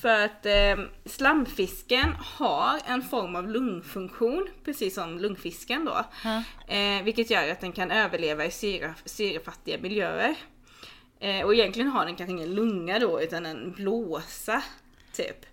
[0.00, 6.04] För att eh, slamfisken har en form av lungfunktion, precis som lungfisken då.
[6.24, 6.42] Mm.
[6.98, 10.34] Eh, vilket gör att den kan överleva i syre, syrefattiga miljöer.
[11.22, 14.62] Eh, och egentligen har den kanske ingen lunga då, utan en blåsa,
[15.12, 15.46] typ.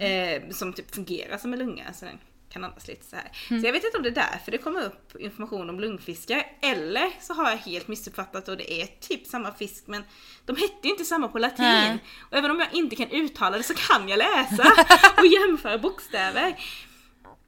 [0.00, 1.92] Eh, som typ fungerar som en lunga.
[1.92, 3.58] Så den kan andas lite så här.
[3.60, 6.46] Så jag vet inte om det är därför det kommer upp information om lungfiskar.
[6.62, 10.04] Eller så har jag helt missuppfattat och det är typ samma fisk men
[10.44, 11.64] de hette ju inte samma på latin.
[11.64, 11.98] Nej.
[12.30, 14.72] Och även om jag inte kan uttala det så kan jag läsa
[15.18, 16.56] och jämföra bokstäver.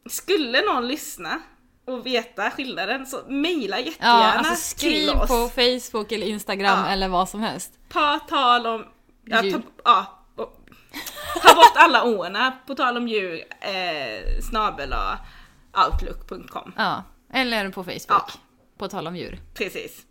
[0.06, 1.42] Skulle någon lyssna
[1.89, 6.86] och veta skillnaden så mejla Ja, jättegärna alltså till skriv på Facebook eller Instagram Ja.
[6.93, 7.72] eller vad som helst.
[7.89, 8.84] På tal om...
[9.24, 10.66] Ja, ta, ja, och-
[11.43, 14.95] ta bort alla åna på tal om djur eh, snabel
[15.86, 16.72] outlook.com.
[16.76, 18.05] Ja, eller på Facebook.
[18.09, 18.26] Ja.
[18.78, 19.39] På tal om djur.
[19.55, 20.03] Precis.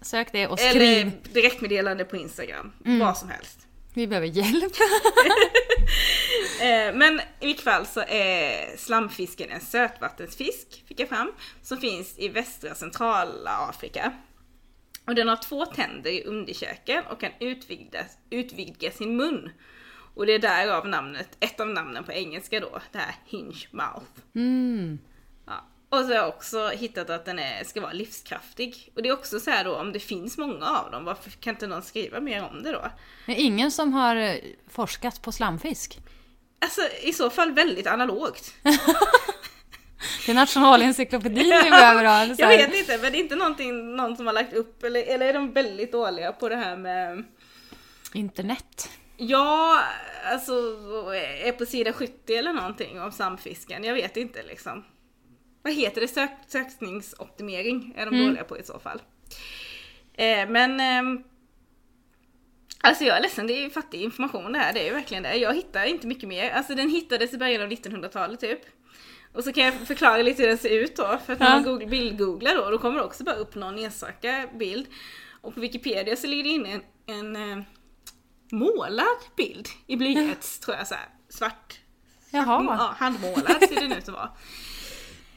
[0.00, 0.82] Sök det och skriv.
[0.82, 2.72] Eller direktmeddelande på Instagram.
[2.86, 2.98] Mm.
[3.06, 3.63] Vad som helst.
[3.94, 4.72] Vi behöver hjälp.
[6.60, 11.32] Eh, men i vilket fall så är slamfisken en sötvattensfisk, fick jag fram,
[11.62, 14.12] som finns i västra centrala Afrika.
[15.06, 19.50] Och den har två tänder i underkäken och kan utvidga, utvidga sin mun.
[20.14, 24.06] Och det är därav namnet, ett av namnen på engelska då, det här hinge mouth.
[24.34, 24.98] Mm.
[25.94, 28.92] Och så har jag också hittat att den är, ska vara livskraftig.
[28.96, 31.54] Och det är också så här då, om det finns många av dem, varför kan
[31.54, 32.90] inte någon skriva mer om det då?
[33.26, 34.34] Är ingen som har eh,
[34.70, 35.98] forskat på slamfisk.
[36.58, 38.54] Alltså i så fall väldigt analogt.
[40.26, 42.34] Det är nationalencyklopedin vi behöver ha.
[42.38, 45.26] Jag vet inte, men det är inte någonting någon som har lagt upp, eller, eller
[45.26, 47.24] är de väldigt dåliga på det här med
[48.12, 48.90] Internet.
[49.16, 49.80] Ja,
[50.24, 50.52] alltså
[51.44, 54.84] är på sida 70 eller någonting om samfisken, jag vet inte liksom.
[55.64, 56.08] Vad heter det?
[56.08, 58.26] Sök, sökningsoptimering är de Mm.
[58.26, 59.02] dåliga på i så fall.
[60.14, 61.22] Eh, men ehm,
[62.80, 65.22] Alltså jag är ledsen, det är ju fattig information det här, det är ju verkligen
[65.22, 65.34] det.
[65.36, 66.50] Jag hittar inte mycket mer.
[66.50, 68.60] Alltså den hittades i början av 1900-talet typ.
[69.32, 71.52] Och så kan jag förklara lite hur den ser ut då, för att när Ja.
[71.54, 74.86] man googl- bildgooglar då, då kommer det också bara upp någon enstaka bild.
[75.40, 76.82] Och på Wikipedia så ligger det inne en,
[77.36, 77.64] en eh,
[78.52, 79.06] målad
[79.36, 81.80] bild i blyerts, tror jag så här, svart.
[82.30, 82.64] Jaha.
[82.78, 84.30] Ja, handmålad ser den ut att vara.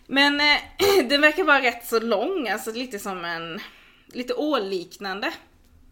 [0.07, 0.57] Men eh,
[1.09, 3.59] den verkar vara rätt så lång, alltså lite som en,
[4.07, 5.33] lite ålliknande.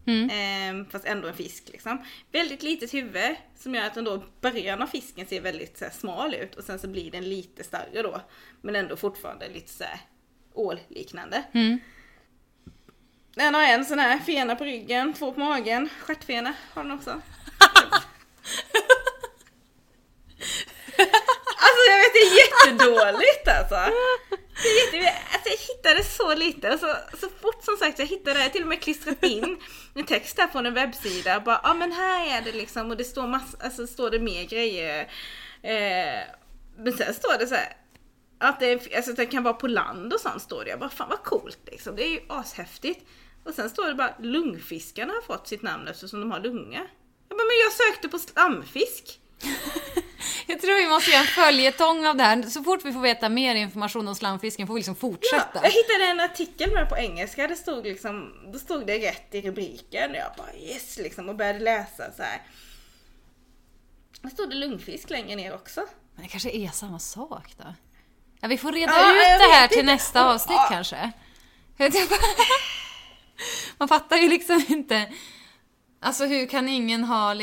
[0.06, 0.30] Mm.
[0.30, 2.04] Eh, fast ändå en fisk liksom.
[2.32, 5.92] Väldigt litet huvud som gör att den då, början av fisken ser väldigt så här,
[5.92, 8.20] smal ut och sen så blir den lite större då.
[8.60, 10.00] Men ändå fortfarande lite så här,
[10.54, 11.44] ålliknande.
[11.52, 11.78] Mm.
[13.34, 17.20] Den har en sån här fena på ryggen, två på magen, stjärtfena har den också.
[22.16, 23.92] Det är jättedåligt alltså.
[24.62, 28.06] Det är jätte, alltså jag hittade så lite och så, så fort som sagt jag
[28.06, 29.56] hittade det, till och med klistrat in
[29.94, 31.40] en text här från en webbsida.
[31.40, 34.18] Bara, ja ah, men här är det liksom och det står massa, alltså står det
[34.18, 35.00] mer grejer.
[35.62, 36.20] Eh,
[36.78, 37.76] men sen står det så här.
[38.38, 40.70] Att det, alltså, att det kan vara på land och sånt står det.
[40.70, 41.96] Jag bara fan vad coolt liksom.
[41.96, 43.06] Det är ju ashäftigt.
[43.44, 46.86] Och sen står det bara lungfiskarna har fått sitt namn eftersom de har lunga.
[47.28, 49.20] Jag bara, men jag sökte på slamfisk.
[50.96, 52.42] Måste göra en följetong av det här.
[52.42, 55.60] Så fort vi får veta mer information om slamfisken får vi liksom Ja, fortsätta.
[55.62, 59.40] jag hittade en artikel med på engelska, det stod liksom, då stod det rätt i
[59.42, 62.42] rubriken och jag bara yes liksom och började läsa så här.
[64.22, 65.80] Det stod det lungfisk längre ner också.
[66.14, 67.64] Men det kanske är samma sak då?
[68.40, 69.18] Ja, vi får reda Ja, ut
[69.48, 69.92] det här till inte.
[69.92, 70.68] nästa avsnitt Ja.
[70.70, 71.12] kanske.
[73.78, 75.12] Man fattar ju liksom inte.
[76.00, 77.34] Alltså hur kan ingen ha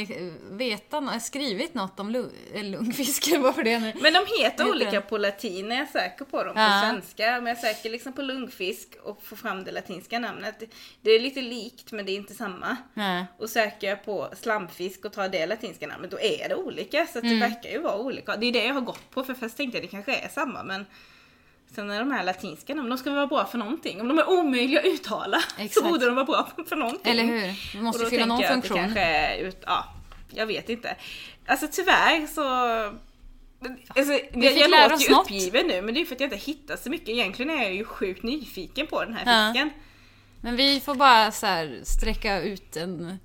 [0.52, 3.38] veta, skrivit något om lung, eh, lungfiskar?
[3.40, 3.94] Varför det nu?
[4.02, 5.02] Men de heter olika den?
[5.02, 6.82] på latin, jag är säker på dem Ja.
[6.82, 7.32] på svenska.
[7.42, 10.64] Men jag söker liksom på lungfisk och får fram det latinska namnet.
[11.02, 12.78] Det är lite likt men det är inte samma.
[12.94, 13.26] Nej.
[13.38, 17.08] Och söker jag på slamfisk och tar det latinska namnet då är det olika.
[17.14, 17.32] Så Mm.
[17.40, 18.36] det verkar ju vara olika.
[18.36, 20.64] Det är det jag har gått på för först tänkte jag det kanske är samma
[20.64, 20.86] men
[21.76, 24.02] Sen är de här latinska namnen, de ska vara bra för någonting.
[24.02, 25.88] Om de är omöjliga att uttala så Exakt.
[25.88, 27.12] borde de vara bra för någonting.
[27.12, 27.72] Eller hur?
[27.74, 28.78] Vi Och måste fylla någon funktion.
[28.78, 29.86] Kanske är ut, ja,
[30.30, 30.96] jag vet inte.
[31.48, 32.44] Alltså tyvärr så...
[33.96, 35.22] Alltså, jag fick jag låter ju något.
[35.26, 37.10] uppgiven nu men det är för att jag inte hittar så mycket.
[37.10, 39.54] Egentligen är jag ju sjukt nyfiken på den här Ja.
[39.54, 39.70] fisken.
[40.42, 43.20] Men vi får bara så här sträcka ut en...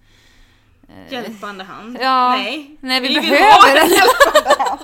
[1.10, 1.98] Hjälpande hand.
[2.00, 2.76] Ja, Nej.
[2.80, 4.80] nej vi, vill behöver en hjälpande hand.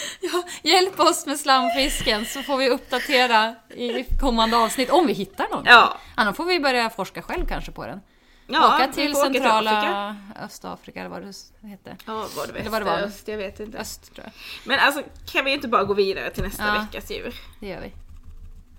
[0.20, 5.48] Ja, hjälp oss med slamfisken så får vi uppdatera i kommande avsnitt om vi hittar
[5.50, 5.64] någon.
[5.66, 5.98] Ja.
[6.14, 8.00] Annars får vi börja forska själv kanske på den.
[8.46, 10.16] Ja, åka till centrala Afrika.
[10.44, 11.96] Östafrika eller vad det hette.
[12.06, 12.92] Ja, var det Eller väst vad det var.
[12.98, 13.28] eller öst?
[13.28, 13.78] Jag vet inte.
[13.78, 14.32] Öst tror jag.
[14.64, 16.72] Men alltså kan vi inte bara gå vidare till nästa Ja.
[16.82, 17.34] veckas djur?
[17.60, 17.92] Det gör vi.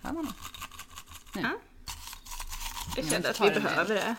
[0.04, 0.32] Hör man det?
[1.40, 1.50] Ja.
[2.96, 3.62] Jag Ja, kände att vi med.
[3.64, 4.16] behöver det.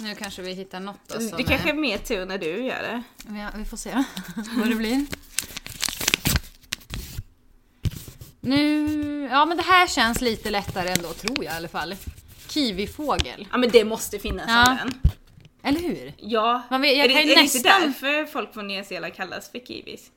[0.00, 2.82] Nu kanske vi hittar något då som Det kanske är mer tur när du gör
[2.82, 3.02] det.
[3.38, 3.90] Ja, vi får se
[4.56, 5.06] vad det blir.
[8.40, 9.28] Nu...
[9.30, 11.94] Ja men det här känns lite lättare ändå tror jag i alla fall.
[12.48, 13.48] Kiwifågel.
[13.52, 14.78] Ja men det måste finnas Ja.
[14.82, 15.00] en.
[15.62, 16.14] Eller hur?
[16.18, 18.68] Ja, Man vet- jag är, det, kan ju är det nästan- inte därför folk från
[18.68, 20.10] Nya Zeeland kallas för kiwis?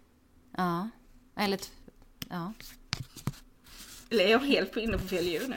[0.57, 0.89] Ja.
[1.39, 1.59] Eller...
[2.29, 2.53] Ja.
[4.09, 5.55] Eller är jag helt inne på fel djur nu?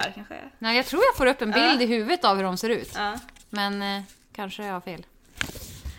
[0.00, 0.50] Ja, det kanske är.
[0.58, 2.92] Nej, jag tror jag får upp en bild i huvudet av hur de ser ut.
[2.94, 3.14] Ja.
[3.50, 5.06] Men eh, kanske jag har fel.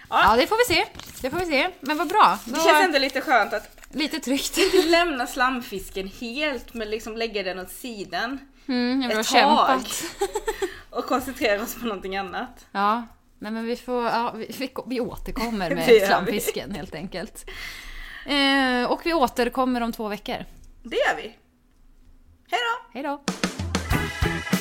[0.10, 0.24] Ja.
[0.24, 0.86] Ja, det får vi se.
[1.22, 1.70] Det får vi se.
[1.80, 2.40] Men vad bra.
[2.46, 4.58] Det Då, känns ändå lite skönt att Lite tryggt.
[4.58, 9.40] inte lämna slamfisken helt men liksom lägga den åt sidan Mm, jag har ett tag.
[9.42, 10.04] kämpat.
[10.90, 12.66] och koncentrera oss på någonting annat.
[12.72, 13.08] Ja,
[13.40, 16.06] nej men vi får, ja, vi, vi, vi återkommer Det med gör vi.
[16.08, 17.46] slamfisken helt enkelt.
[18.26, 20.46] Eh, och vi återkommer om två veckor.
[20.84, 21.22] Det gör vi.
[22.52, 22.90] Hej då!
[22.94, 23.22] Hej då!
[24.22, 24.61] Bye.